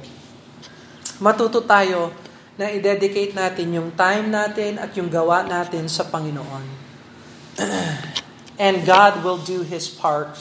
Matuto 1.19 1.65
tayo 1.67 2.15
na 2.59 2.75
i-dedicate 2.75 3.39
natin 3.39 3.71
yung 3.71 3.95
time 3.95 4.35
natin 4.35 4.83
at 4.83 4.91
yung 4.99 5.07
gawa 5.07 5.47
natin 5.47 5.87
sa 5.87 6.03
Panginoon. 6.03 6.67
And 8.59 8.83
God 8.83 9.23
will 9.23 9.39
do 9.39 9.63
His 9.63 9.87
part 9.87 10.35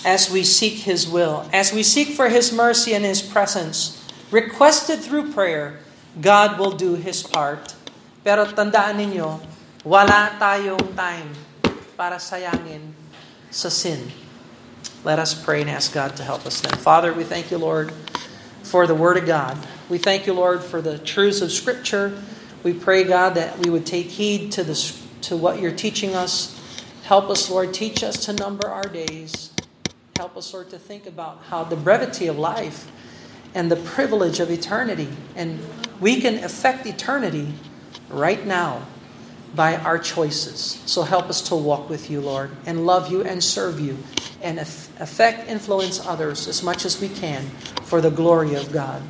as 0.00 0.32
we 0.32 0.40
seek 0.40 0.88
His 0.88 1.04
will, 1.04 1.44
as 1.52 1.76
we 1.76 1.84
seek 1.84 2.16
for 2.16 2.32
His 2.32 2.48
mercy 2.48 2.96
and 2.96 3.04
His 3.04 3.20
presence, 3.20 4.00
requested 4.32 5.04
through 5.04 5.36
prayer, 5.36 5.84
God 6.16 6.56
will 6.56 6.72
do 6.72 6.96
His 6.96 7.20
part. 7.20 7.76
Pero 8.24 8.48
tandaan 8.48 8.96
ninyo, 8.96 9.36
wala 9.84 10.32
tayong 10.40 10.96
time 10.96 11.28
para 12.00 12.16
sayangin 12.16 12.96
sa 13.52 13.68
sin. 13.68 14.08
Let 15.04 15.20
us 15.20 15.36
pray 15.36 15.60
and 15.60 15.68
ask 15.68 15.92
God 15.92 16.16
to 16.16 16.24
help 16.24 16.48
us 16.48 16.60
then. 16.64 16.76
Father, 16.80 17.12
we 17.12 17.24
thank 17.24 17.52
you, 17.52 17.60
Lord, 17.60 17.92
for 18.64 18.88
the 18.88 18.96
Word 18.96 19.20
of 19.20 19.28
God. 19.28 19.56
We 19.90 19.98
thank 19.98 20.28
you, 20.28 20.34
Lord, 20.34 20.62
for 20.62 20.80
the 20.80 20.98
truths 20.98 21.40
of 21.40 21.50
Scripture. 21.50 22.16
We 22.62 22.72
pray, 22.72 23.02
God, 23.02 23.34
that 23.34 23.58
we 23.58 23.70
would 23.70 23.84
take 23.84 24.06
heed 24.06 24.52
to, 24.52 24.74
to 25.22 25.36
what 25.36 25.60
you're 25.60 25.74
teaching 25.74 26.14
us. 26.14 26.56
Help 27.02 27.28
us, 27.28 27.50
Lord, 27.50 27.74
teach 27.74 28.04
us 28.04 28.26
to 28.26 28.32
number 28.32 28.68
our 28.68 28.86
days. 28.86 29.50
Help 30.16 30.36
us, 30.36 30.54
Lord, 30.54 30.70
to 30.70 30.78
think 30.78 31.06
about 31.06 31.42
how 31.48 31.64
the 31.64 31.74
brevity 31.74 32.28
of 32.28 32.38
life 32.38 32.88
and 33.52 33.68
the 33.68 33.74
privilege 33.74 34.38
of 34.38 34.48
eternity. 34.48 35.08
And 35.34 35.58
we 36.00 36.20
can 36.20 36.44
affect 36.44 36.86
eternity 36.86 37.52
right 38.08 38.46
now 38.46 38.86
by 39.56 39.74
our 39.74 39.98
choices. 39.98 40.80
So 40.86 41.02
help 41.02 41.24
us 41.24 41.42
to 41.48 41.56
walk 41.56 41.90
with 41.90 42.08
you, 42.08 42.20
Lord, 42.20 42.52
and 42.64 42.86
love 42.86 43.10
you 43.10 43.24
and 43.24 43.42
serve 43.42 43.80
you 43.80 43.98
and 44.40 44.60
affect, 44.60 45.48
influence 45.48 46.06
others 46.06 46.46
as 46.46 46.62
much 46.62 46.84
as 46.84 47.00
we 47.00 47.08
can 47.08 47.42
for 47.82 48.00
the 48.00 48.10
glory 48.10 48.54
of 48.54 48.70
God 48.70 49.02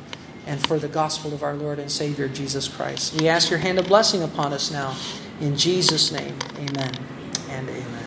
and 0.45 0.65
for 0.65 0.79
the 0.79 0.87
gospel 0.87 1.33
of 1.33 1.43
our 1.43 1.53
Lord 1.53 1.79
and 1.79 1.91
Savior 1.91 2.27
Jesus 2.27 2.67
Christ. 2.67 3.19
We 3.19 3.27
ask 3.27 3.49
your 3.49 3.59
hand 3.59 3.79
of 3.79 3.87
blessing 3.87 4.23
upon 4.23 4.53
us 4.53 4.71
now. 4.71 4.95
In 5.39 5.55
Jesus' 5.55 6.11
name, 6.11 6.37
amen 6.57 6.93
and 7.49 7.69
amen. 7.69 7.90